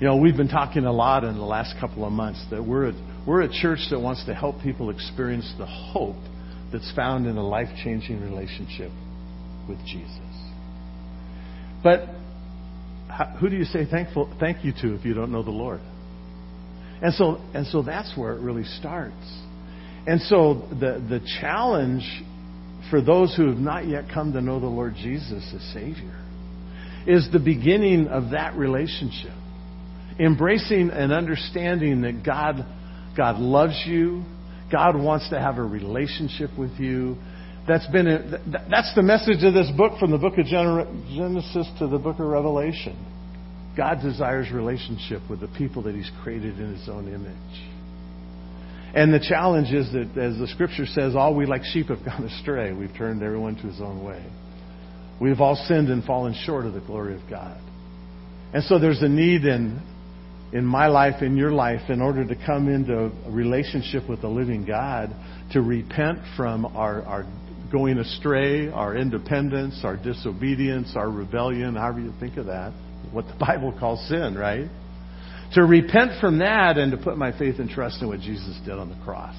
You 0.00 0.06
know, 0.06 0.16
we've 0.16 0.36
been 0.36 0.48
talking 0.48 0.84
a 0.84 0.92
lot 0.92 1.24
in 1.24 1.36
the 1.36 1.44
last 1.44 1.74
couple 1.78 2.06
of 2.06 2.12
months 2.12 2.44
that 2.50 2.64
we're 2.64 2.88
a, 2.88 3.22
we're 3.26 3.42
a 3.42 3.48
church 3.48 3.80
that 3.90 4.00
wants 4.00 4.24
to 4.26 4.34
help 4.34 4.62
people 4.62 4.90
experience 4.90 5.52
the 5.58 5.66
hope 5.66 6.16
that's 6.72 6.90
found 6.96 7.26
in 7.26 7.36
a 7.36 7.46
life 7.46 7.68
changing 7.84 8.20
relationship 8.22 8.90
with 9.68 9.78
Jesus. 9.84 10.18
But 11.82 12.08
who 13.40 13.48
do 13.48 13.56
you 13.56 13.64
say 13.64 13.84
thankful, 13.84 14.34
thank 14.40 14.64
you 14.64 14.72
to 14.82 14.94
if 14.94 15.04
you 15.04 15.14
don't 15.14 15.32
know 15.32 15.42
the 15.42 15.50
Lord? 15.50 15.80
And 17.02 17.12
so, 17.14 17.40
and 17.54 17.66
so 17.66 17.82
that's 17.82 18.16
where 18.16 18.32
it 18.34 18.40
really 18.40 18.64
starts. 18.64 19.40
And 20.06 20.20
so 20.22 20.66
the, 20.70 21.04
the 21.08 21.20
challenge 21.40 22.04
for 22.90 23.00
those 23.00 23.34
who 23.36 23.48
have 23.48 23.58
not 23.58 23.86
yet 23.86 24.04
come 24.12 24.32
to 24.32 24.40
know 24.40 24.60
the 24.60 24.66
Lord 24.66 24.94
Jesus 24.94 25.52
as 25.54 25.62
Savior 25.72 26.18
is 27.06 27.28
the 27.32 27.40
beginning 27.40 28.06
of 28.08 28.30
that 28.30 28.56
relationship 28.56 29.32
embracing 30.18 30.90
and 30.90 31.12
understanding 31.12 32.02
that 32.02 32.24
God, 32.24 32.64
God 33.16 33.38
loves 33.38 33.82
you, 33.86 34.24
God 34.70 35.00
wants 35.00 35.28
to 35.30 35.38
have 35.38 35.58
a 35.58 35.62
relationship 35.62 36.50
with 36.58 36.72
you. 36.78 37.16
That's 37.66 37.86
been 37.88 38.08
a, 38.08 38.40
that's 38.68 38.92
the 38.94 39.02
message 39.02 39.44
of 39.44 39.54
this 39.54 39.70
book 39.76 39.98
from 40.00 40.10
the 40.10 40.18
book 40.18 40.36
of 40.36 40.46
Genesis 40.46 41.70
to 41.78 41.86
the 41.86 41.98
book 41.98 42.18
of 42.18 42.26
Revelation. 42.26 42.96
God 43.76 44.02
desires 44.02 44.50
relationship 44.50 45.22
with 45.30 45.40
the 45.40 45.48
people 45.48 45.82
that 45.82 45.94
He's 45.94 46.10
created 46.22 46.58
in 46.58 46.76
His 46.76 46.88
own 46.88 47.08
image. 47.08 47.72
And 48.94 49.14
the 49.14 49.20
challenge 49.20 49.72
is 49.72 49.90
that, 49.92 50.20
as 50.20 50.38
the 50.38 50.48
Scripture 50.48 50.86
says, 50.86 51.14
all 51.14 51.34
we 51.34 51.46
like 51.46 51.62
sheep 51.64 51.86
have 51.86 52.04
gone 52.04 52.24
astray. 52.24 52.72
We've 52.72 52.94
turned 52.96 53.22
everyone 53.22 53.56
to 53.56 53.62
his 53.62 53.80
own 53.80 54.04
way. 54.04 54.24
We 55.20 55.30
have 55.30 55.40
all 55.40 55.54
sinned 55.54 55.88
and 55.88 56.04
fallen 56.04 56.34
short 56.44 56.66
of 56.66 56.74
the 56.74 56.80
glory 56.80 57.14
of 57.14 57.22
God. 57.30 57.60
And 58.52 58.64
so 58.64 58.78
there's 58.78 59.02
a 59.02 59.08
need 59.08 59.44
in 59.44 59.80
in 60.52 60.66
my 60.66 60.86
life, 60.86 61.22
in 61.22 61.36
your 61.36 61.50
life, 61.50 61.88
in 61.88 62.02
order 62.02 62.26
to 62.26 62.36
come 62.46 62.68
into 62.68 63.10
a 63.26 63.30
relationship 63.30 64.06
with 64.06 64.20
the 64.20 64.28
living 64.28 64.66
God, 64.66 65.14
to 65.52 65.62
repent 65.62 66.18
from 66.36 66.66
our, 66.66 67.02
our 67.02 67.26
going 67.72 67.98
astray, 67.98 68.68
our 68.68 68.96
independence, 68.96 69.80
our 69.82 69.96
disobedience, 69.96 70.92
our 70.94 71.10
rebellion, 71.10 71.74
however 71.74 72.00
you 72.00 72.12
think 72.20 72.36
of 72.36 72.46
that, 72.46 72.72
what 73.10 73.26
the 73.26 73.34
Bible 73.40 73.74
calls 73.78 74.06
sin, 74.08 74.34
right? 74.36 74.68
To 75.54 75.64
repent 75.64 76.20
from 76.20 76.38
that 76.38 76.76
and 76.78 76.92
to 76.92 76.98
put 76.98 77.16
my 77.16 77.36
faith 77.36 77.58
and 77.58 77.68
trust 77.68 78.02
in 78.02 78.08
what 78.08 78.20
Jesus 78.20 78.58
did 78.64 78.74
on 78.74 78.88
the 78.88 79.04
cross. 79.04 79.36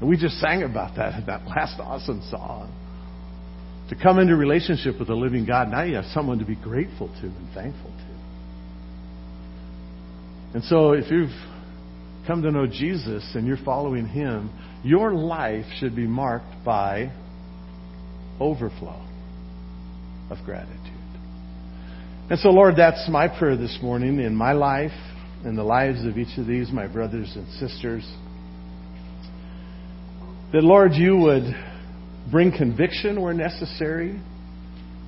And 0.00 0.08
we 0.08 0.16
just 0.16 0.38
sang 0.38 0.62
about 0.62 0.96
that 0.96 1.18
in 1.20 1.26
that 1.26 1.46
last 1.46 1.80
awesome 1.80 2.22
song. 2.30 2.72
to 3.88 3.94
come 3.94 4.18
into 4.18 4.36
relationship 4.36 4.98
with 4.98 5.08
the 5.08 5.14
living 5.14 5.46
God, 5.46 5.68
now 5.70 5.82
you 5.82 5.94
have 5.94 6.06
someone 6.06 6.38
to 6.40 6.44
be 6.44 6.56
grateful 6.56 7.08
to 7.08 7.22
and 7.22 7.48
thankful 7.54 7.90
to. 7.90 8.06
And 10.54 10.64
so 10.64 10.92
if 10.92 11.10
you've 11.10 11.30
come 12.26 12.42
to 12.42 12.50
know 12.50 12.66
Jesus 12.66 13.24
and 13.34 13.46
you're 13.46 13.58
following 13.64 14.06
Him, 14.06 14.50
your 14.82 15.12
life 15.14 15.66
should 15.78 15.94
be 15.94 16.06
marked 16.06 16.64
by 16.64 17.12
overflow 18.40 19.02
of 20.30 20.38
gratitude. 20.44 20.80
And 22.28 22.38
so, 22.40 22.48
Lord, 22.48 22.74
that's 22.76 23.08
my 23.08 23.28
prayer 23.28 23.56
this 23.56 23.78
morning 23.80 24.20
in 24.20 24.34
my 24.34 24.52
life 24.52 24.90
in 25.44 25.54
the 25.54 25.62
lives 25.62 26.04
of 26.04 26.18
each 26.18 26.36
of 26.38 26.46
these, 26.46 26.72
my 26.72 26.88
brothers 26.88 27.32
and 27.36 27.46
sisters. 27.54 28.04
That, 30.52 30.64
Lord, 30.64 30.92
you 30.94 31.16
would 31.16 31.44
bring 32.30 32.50
conviction 32.50 33.20
where 33.22 33.32
necessary, 33.32 34.20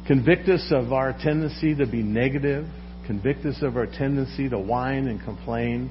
convict 0.07 0.49
us 0.49 0.67
of 0.71 0.93
our 0.93 1.13
tendency 1.13 1.75
to 1.75 1.87
be 1.87 2.03
negative, 2.03 2.67
convict 3.07 3.45
us 3.47 3.59
of 3.63 3.77
our 3.77 3.87
tendency 3.87 4.49
to 4.49 4.59
whine 4.59 5.09
and 5.09 5.21
complain, 5.25 5.91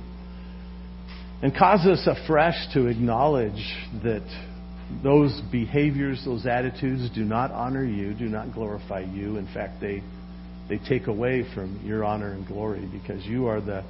and 1.41 1.55
cause 1.55 1.85
us 1.85 2.07
afresh 2.07 2.55
to 2.73 2.87
acknowledge 2.87 3.75
that 4.03 4.25
those 5.03 5.41
behaviors, 5.51 6.21
those 6.25 6.45
attitudes 6.45 7.09
do 7.13 7.23
not 7.23 7.51
honor 7.51 7.85
you, 7.85 8.13
do 8.13 8.25
not 8.25 8.53
glorify 8.53 9.01
you. 9.01 9.37
In 9.37 9.47
fact, 9.53 9.81
they, 9.81 10.01
they 10.69 10.77
take 10.87 11.07
away 11.07 11.45
from 11.53 11.81
your 11.83 12.03
honor 12.03 12.33
and 12.33 12.47
glory 12.47 12.89
because 12.91 13.25
you 13.25 13.47
are 13.47 13.61
the, 13.61 13.83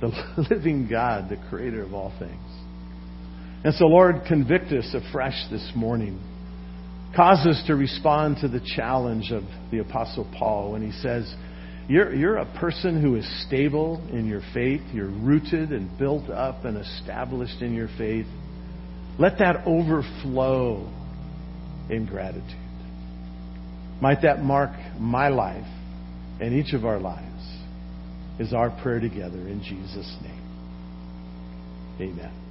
the 0.00 0.10
living 0.50 0.88
God, 0.88 1.28
the 1.30 1.42
creator 1.48 1.82
of 1.82 1.94
all 1.94 2.12
things. 2.18 2.40
And 3.64 3.74
so, 3.74 3.86
Lord, 3.86 4.22
convict 4.26 4.72
us 4.72 4.94
afresh 4.94 5.46
this 5.50 5.72
morning. 5.74 6.20
Cause 7.14 7.46
us 7.46 7.62
to 7.66 7.76
respond 7.76 8.38
to 8.40 8.48
the 8.48 8.60
challenge 8.76 9.30
of 9.30 9.44
the 9.70 9.78
Apostle 9.78 10.30
Paul 10.38 10.72
when 10.72 10.82
he 10.82 10.92
says, 11.00 11.32
you're, 11.88 12.14
you're 12.14 12.38
a 12.38 12.58
person 12.58 13.02
who 13.02 13.16
is 13.16 13.46
stable 13.46 14.02
in 14.12 14.26
your 14.26 14.42
faith. 14.54 14.80
You're 14.92 15.10
rooted 15.10 15.72
and 15.72 15.98
built 15.98 16.30
up 16.30 16.64
and 16.64 16.76
established 16.76 17.60
in 17.60 17.74
your 17.74 17.88
faith. 17.98 18.26
Let 19.18 19.38
that 19.38 19.66
overflow 19.66 20.90
in 21.90 22.06
gratitude. 22.06 22.44
Might 24.00 24.22
that 24.22 24.42
mark 24.42 24.70
my 24.98 25.28
life 25.28 25.66
and 26.40 26.54
each 26.54 26.72
of 26.72 26.84
our 26.84 26.98
lives 26.98 27.28
is 28.38 28.52
our 28.52 28.70
prayer 28.82 28.98
together 28.98 29.38
in 29.48 29.62
Jesus' 29.62 30.16
name. 30.22 30.42
Amen. 32.00 32.41